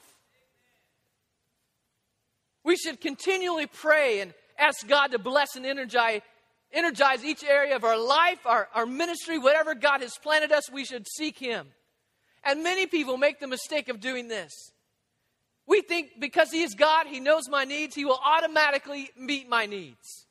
We 2.64 2.76
should 2.76 3.00
continually 3.00 3.66
pray 3.66 4.20
and 4.20 4.34
ask 4.58 4.86
God 4.86 5.08
to 5.08 5.18
bless 5.18 5.56
and 5.56 5.66
energize, 5.66 6.20
energize 6.72 7.24
each 7.24 7.42
area 7.44 7.74
of 7.76 7.84
our 7.84 7.98
life, 7.98 8.46
our, 8.46 8.68
our 8.74 8.86
ministry, 8.86 9.38
whatever 9.38 9.74
God 9.74 10.00
has 10.00 10.16
planted 10.22 10.52
us, 10.52 10.70
we 10.70 10.84
should 10.84 11.06
seek 11.08 11.38
Him. 11.38 11.66
And 12.44 12.62
many 12.62 12.86
people 12.86 13.16
make 13.16 13.40
the 13.40 13.46
mistake 13.46 13.88
of 13.88 14.00
doing 14.00 14.28
this. 14.28 14.52
We 15.66 15.80
think 15.80 16.18
because 16.18 16.50
He 16.50 16.62
is 16.62 16.74
God, 16.74 17.06
He 17.06 17.20
knows 17.20 17.48
my 17.48 17.64
needs, 17.64 17.94
He 17.94 18.04
will 18.04 18.20
automatically 18.24 19.10
meet 19.16 19.48
my 19.48 19.66
needs. 19.66 20.26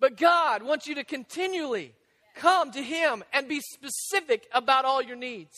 But 0.00 0.16
God 0.16 0.62
wants 0.62 0.86
you 0.86 0.94
to 0.96 1.04
continually 1.04 1.94
come 2.34 2.70
to 2.72 2.82
Him 2.82 3.24
and 3.32 3.48
be 3.48 3.60
specific 3.60 4.46
about 4.52 4.84
all 4.84 5.02
your 5.02 5.16
needs. 5.16 5.54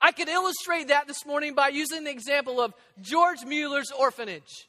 I 0.00 0.12
could 0.12 0.28
illustrate 0.28 0.88
that 0.88 1.06
this 1.06 1.24
morning 1.24 1.54
by 1.54 1.68
using 1.68 2.04
the 2.04 2.10
example 2.10 2.60
of 2.60 2.74
George 3.00 3.44
Mueller's 3.46 3.90
orphanage. 3.90 4.68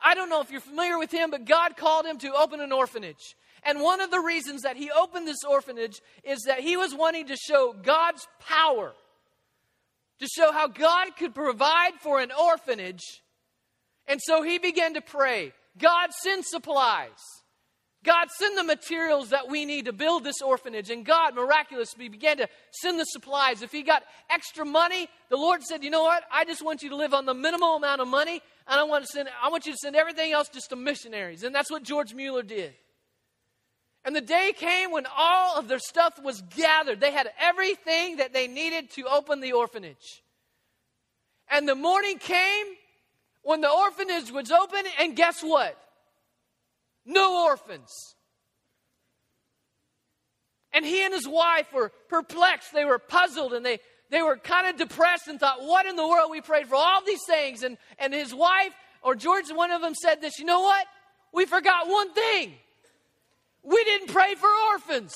I 0.00 0.14
don't 0.14 0.30
know 0.30 0.40
if 0.40 0.52
you're 0.52 0.60
familiar 0.60 0.98
with 0.98 1.10
him, 1.10 1.30
but 1.30 1.44
God 1.44 1.76
called 1.76 2.06
him 2.06 2.18
to 2.18 2.32
open 2.32 2.60
an 2.60 2.70
orphanage. 2.70 3.34
And 3.64 3.80
one 3.80 4.00
of 4.00 4.10
the 4.10 4.20
reasons 4.20 4.62
that 4.62 4.76
he 4.76 4.90
opened 4.90 5.26
this 5.26 5.42
orphanage 5.48 6.00
is 6.22 6.42
that 6.46 6.60
he 6.60 6.76
was 6.76 6.94
wanting 6.94 7.26
to 7.26 7.36
show 7.36 7.74
God's 7.82 8.26
power, 8.38 8.92
to 10.20 10.26
show 10.26 10.52
how 10.52 10.66
God 10.66 11.16
could 11.16 11.34
provide 11.34 11.94
for 12.00 12.20
an 12.20 12.30
orphanage. 12.32 13.22
And 14.06 14.20
so 14.22 14.42
he 14.42 14.58
began 14.58 14.94
to 14.94 15.00
pray 15.00 15.52
God, 15.78 16.10
send 16.22 16.44
supplies. 16.44 17.10
God, 18.04 18.28
send 18.38 18.56
the 18.56 18.64
materials 18.64 19.30
that 19.30 19.48
we 19.48 19.64
need 19.64 19.86
to 19.86 19.92
build 19.92 20.22
this 20.22 20.40
orphanage. 20.40 20.88
And 20.88 21.04
God 21.04 21.34
miraculously 21.34 22.08
began 22.08 22.36
to 22.38 22.48
send 22.70 22.98
the 22.98 23.04
supplies. 23.04 23.60
If 23.60 23.72
he 23.72 23.82
got 23.82 24.04
extra 24.30 24.64
money, 24.64 25.08
the 25.30 25.36
Lord 25.36 25.62
said, 25.62 25.82
You 25.82 25.90
know 25.90 26.04
what? 26.04 26.22
I 26.32 26.44
just 26.44 26.64
want 26.64 26.82
you 26.82 26.90
to 26.90 26.96
live 26.96 27.12
on 27.12 27.26
the 27.26 27.34
minimal 27.34 27.76
amount 27.76 28.00
of 28.00 28.08
money, 28.08 28.40
and 28.68 28.80
I 28.80 28.84
want, 28.84 29.04
to 29.04 29.08
send, 29.08 29.28
I 29.42 29.48
want 29.48 29.66
you 29.66 29.72
to 29.72 29.78
send 29.78 29.96
everything 29.96 30.32
else 30.32 30.48
just 30.48 30.70
to 30.70 30.76
missionaries. 30.76 31.42
And 31.42 31.54
that's 31.54 31.70
what 31.70 31.82
George 31.82 32.14
Mueller 32.14 32.42
did. 32.42 32.74
And 34.04 34.14
the 34.14 34.20
day 34.20 34.52
came 34.56 34.90
when 34.90 35.06
all 35.16 35.58
of 35.58 35.68
their 35.68 35.78
stuff 35.78 36.14
was 36.22 36.42
gathered. 36.56 37.00
They 37.00 37.12
had 37.12 37.30
everything 37.38 38.16
that 38.16 38.32
they 38.32 38.46
needed 38.46 38.90
to 38.92 39.04
open 39.06 39.40
the 39.40 39.52
orphanage. 39.52 40.22
And 41.50 41.68
the 41.68 41.74
morning 41.74 42.18
came 42.18 42.66
when 43.42 43.60
the 43.60 43.70
orphanage 43.70 44.30
was 44.30 44.50
open, 44.50 44.82
and 45.00 45.16
guess 45.16 45.42
what? 45.42 45.76
No 47.04 47.46
orphans. 47.46 47.90
And 50.72 50.84
he 50.84 51.02
and 51.02 51.14
his 51.14 51.26
wife 51.26 51.72
were 51.72 51.90
perplexed. 52.08 52.72
They 52.72 52.84
were 52.84 52.98
puzzled 52.98 53.54
and 53.54 53.64
they, 53.64 53.80
they 54.10 54.22
were 54.22 54.36
kind 54.36 54.68
of 54.68 54.76
depressed 54.76 55.26
and 55.26 55.40
thought, 55.40 55.62
what 55.62 55.86
in 55.86 55.96
the 55.96 56.06
world? 56.06 56.30
We 56.30 56.40
prayed 56.40 56.68
for 56.68 56.76
all 56.76 57.02
these 57.04 57.24
things. 57.26 57.62
And, 57.62 57.78
and 57.98 58.12
his 58.12 58.34
wife, 58.34 58.72
or 59.02 59.14
George, 59.14 59.46
one 59.50 59.70
of 59.70 59.80
them 59.80 59.94
said 59.94 60.20
this, 60.20 60.38
you 60.38 60.44
know 60.44 60.60
what? 60.60 60.86
We 61.32 61.46
forgot 61.46 61.88
one 61.88 62.12
thing. 62.12 62.52
We 63.62 63.82
didn't 63.84 64.08
pray 64.08 64.34
for 64.34 64.48
orphans. 64.72 65.14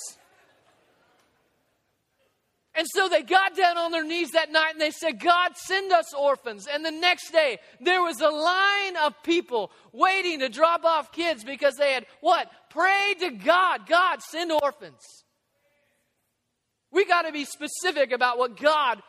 And 2.74 2.87
so 2.94 3.09
they 3.09 3.22
got 3.22 3.55
down 3.55 3.76
on 3.76 3.92
their 3.92 4.05
knees 4.05 4.31
that 4.31 4.50
night 4.50 4.72
and 4.72 4.81
they 4.81 4.92
said, 4.92 5.20
God, 5.20 5.57
send 5.57 5.92
us 5.92 6.14
orphans. 6.14 6.66
And 6.72 6.85
the 6.85 6.90
next 6.90 7.31
day, 7.31 7.59
there 7.81 8.02
was 8.02 8.20
a 8.20 8.31
line 8.31 8.96
of 8.96 9.22
people 9.22 9.70
waiting 9.92 10.40
to 10.40 10.48
drop 10.48 10.85
off 10.85 11.12
kids 11.12 11.44
because 11.44 11.74
they 11.76 11.92
had 11.92 12.07
what? 12.20 12.50
Prayed 12.70 13.16
to 13.20 13.31
God. 13.31 13.87
God, 13.87 14.22
send 14.22 14.52
orphans. 14.52 15.02
We 16.90 17.05
got 17.05 17.22
to 17.22 17.33
be 17.33 17.44
specific 17.44 18.11
about 18.12 18.38
what 18.38 18.57
God, 18.57 19.02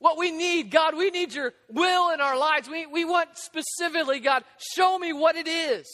what 0.00 0.18
we 0.18 0.32
need. 0.32 0.72
God, 0.72 0.96
we 0.96 1.10
need 1.10 1.34
your 1.34 1.52
will 1.70 2.10
in 2.10 2.20
our 2.20 2.36
lives. 2.36 2.68
We, 2.68 2.86
we 2.86 3.04
want 3.04 3.30
specifically, 3.34 4.18
God, 4.18 4.42
show 4.74 4.98
me 4.98 5.12
what 5.12 5.36
it 5.36 5.46
is. 5.46 5.86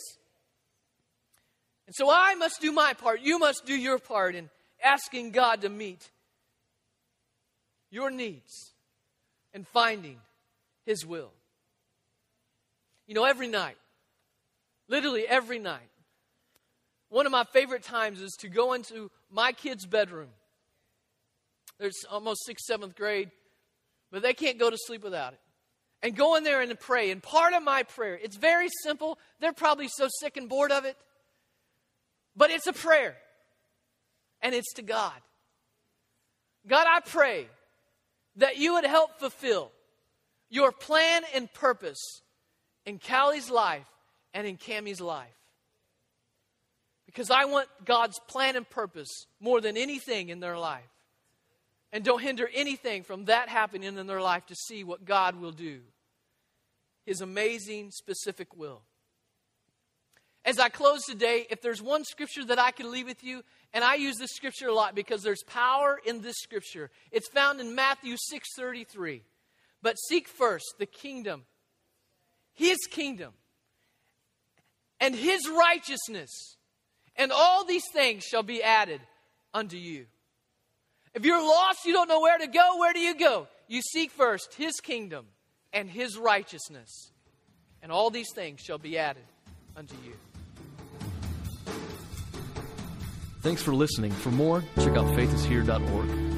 And 1.86 1.94
so 1.94 2.10
I 2.10 2.34
must 2.34 2.60
do 2.60 2.72
my 2.72 2.94
part. 2.94 3.20
You 3.20 3.38
must 3.38 3.66
do 3.66 3.74
your 3.74 3.98
part 3.98 4.34
in 4.34 4.48
asking 4.82 5.32
God 5.32 5.62
to 5.62 5.68
meet 5.68 6.10
your 7.90 8.10
needs 8.10 8.72
and 9.52 9.66
finding 9.68 10.18
His 10.86 11.06
will. 11.06 11.32
You 13.06 13.14
know, 13.14 13.24
every 13.24 13.48
night, 13.48 13.76
literally 14.88 15.26
every 15.28 15.58
night, 15.58 15.90
one 17.10 17.26
of 17.26 17.32
my 17.32 17.44
favorite 17.44 17.82
times 17.82 18.20
is 18.20 18.32
to 18.40 18.48
go 18.48 18.72
into 18.72 19.10
my 19.30 19.52
kid's 19.52 19.86
bedroom. 19.86 20.30
There's 21.78 22.04
almost 22.10 22.44
sixth, 22.46 22.64
seventh 22.66 22.96
grade, 22.96 23.30
but 24.10 24.22
they 24.22 24.32
can't 24.32 24.58
go 24.58 24.70
to 24.70 24.76
sleep 24.76 25.04
without 25.04 25.32
it. 25.32 25.40
And 26.02 26.16
go 26.16 26.36
in 26.36 26.44
there 26.44 26.60
and 26.60 26.78
pray. 26.78 27.10
And 27.10 27.22
part 27.22 27.54
of 27.54 27.62
my 27.62 27.82
prayer, 27.82 28.18
it's 28.22 28.36
very 28.36 28.68
simple. 28.82 29.18
They're 29.40 29.52
probably 29.52 29.88
so 29.88 30.08
sick 30.20 30.36
and 30.36 30.48
bored 30.48 30.70
of 30.70 30.84
it, 30.84 30.96
but 32.36 32.50
it's 32.50 32.66
a 32.66 32.72
prayer. 32.72 33.16
And 34.42 34.54
it's 34.54 34.74
to 34.74 34.82
God. 34.82 35.14
God, 36.66 36.86
I 36.88 37.00
pray 37.00 37.46
that 38.36 38.58
you 38.58 38.74
would 38.74 38.84
help 38.84 39.18
fulfill 39.18 39.70
your 40.50 40.72
plan 40.72 41.22
and 41.34 41.52
purpose 41.52 42.20
in 42.86 42.98
Callie's 42.98 43.50
life 43.50 43.86
and 44.32 44.46
in 44.46 44.56
Cammie's 44.56 45.00
life. 45.00 45.28
Because 47.06 47.30
I 47.30 47.44
want 47.44 47.68
God's 47.84 48.18
plan 48.28 48.56
and 48.56 48.68
purpose 48.68 49.26
more 49.40 49.60
than 49.60 49.76
anything 49.76 50.28
in 50.28 50.40
their 50.40 50.58
life. 50.58 50.82
And 51.92 52.04
don't 52.04 52.20
hinder 52.20 52.50
anything 52.52 53.04
from 53.04 53.26
that 53.26 53.48
happening 53.48 53.96
in 53.96 54.06
their 54.06 54.20
life 54.20 54.46
to 54.46 54.54
see 54.54 54.82
what 54.82 55.04
God 55.04 55.36
will 55.40 55.52
do. 55.52 55.80
His 57.06 57.20
amazing, 57.20 57.92
specific 57.92 58.56
will. 58.56 58.82
As 60.44 60.58
I 60.58 60.68
close 60.68 61.04
today, 61.04 61.46
if 61.48 61.62
there's 61.62 61.80
one 61.80 62.04
scripture 62.04 62.44
that 62.44 62.58
I 62.58 62.70
can 62.70 62.90
leave 62.90 63.06
with 63.06 63.24
you, 63.24 63.42
and 63.72 63.82
I 63.82 63.94
use 63.94 64.16
this 64.16 64.32
scripture 64.34 64.68
a 64.68 64.74
lot 64.74 64.94
because 64.94 65.22
there's 65.22 65.42
power 65.44 66.00
in 66.04 66.20
this 66.20 66.36
scripture. 66.38 66.90
It's 67.10 67.28
found 67.28 67.60
in 67.60 67.74
Matthew 67.74 68.16
6:33. 68.16 69.22
But 69.80 69.96
seek 69.98 70.28
first 70.28 70.74
the 70.78 70.86
kingdom, 70.86 71.46
his 72.52 72.78
kingdom, 72.90 73.32
and 75.00 75.14
his 75.14 75.48
righteousness, 75.48 76.56
and 77.16 77.32
all 77.32 77.64
these 77.64 77.84
things 77.92 78.24
shall 78.24 78.42
be 78.42 78.62
added 78.62 79.00
unto 79.52 79.76
you. 79.76 80.06
If 81.14 81.24
you're 81.24 81.42
lost, 81.42 81.84
you 81.84 81.92
don't 81.92 82.08
know 82.08 82.20
where 82.20 82.38
to 82.38 82.46
go, 82.46 82.78
where 82.78 82.92
do 82.92 83.00
you 83.00 83.14
go? 83.14 83.48
You 83.68 83.80
seek 83.82 84.10
first 84.10 84.54
his 84.54 84.74
kingdom 84.80 85.26
and 85.72 85.88
his 85.88 86.18
righteousness, 86.18 87.12
and 87.82 87.90
all 87.90 88.10
these 88.10 88.32
things 88.34 88.60
shall 88.60 88.78
be 88.78 88.98
added 88.98 89.24
unto 89.76 89.94
you. 90.04 90.14
Thanks 93.44 93.62
for 93.62 93.74
listening. 93.74 94.10
For 94.10 94.30
more, 94.30 94.64
check 94.78 94.96
out 94.96 95.04
faithishere.org. 95.14 96.33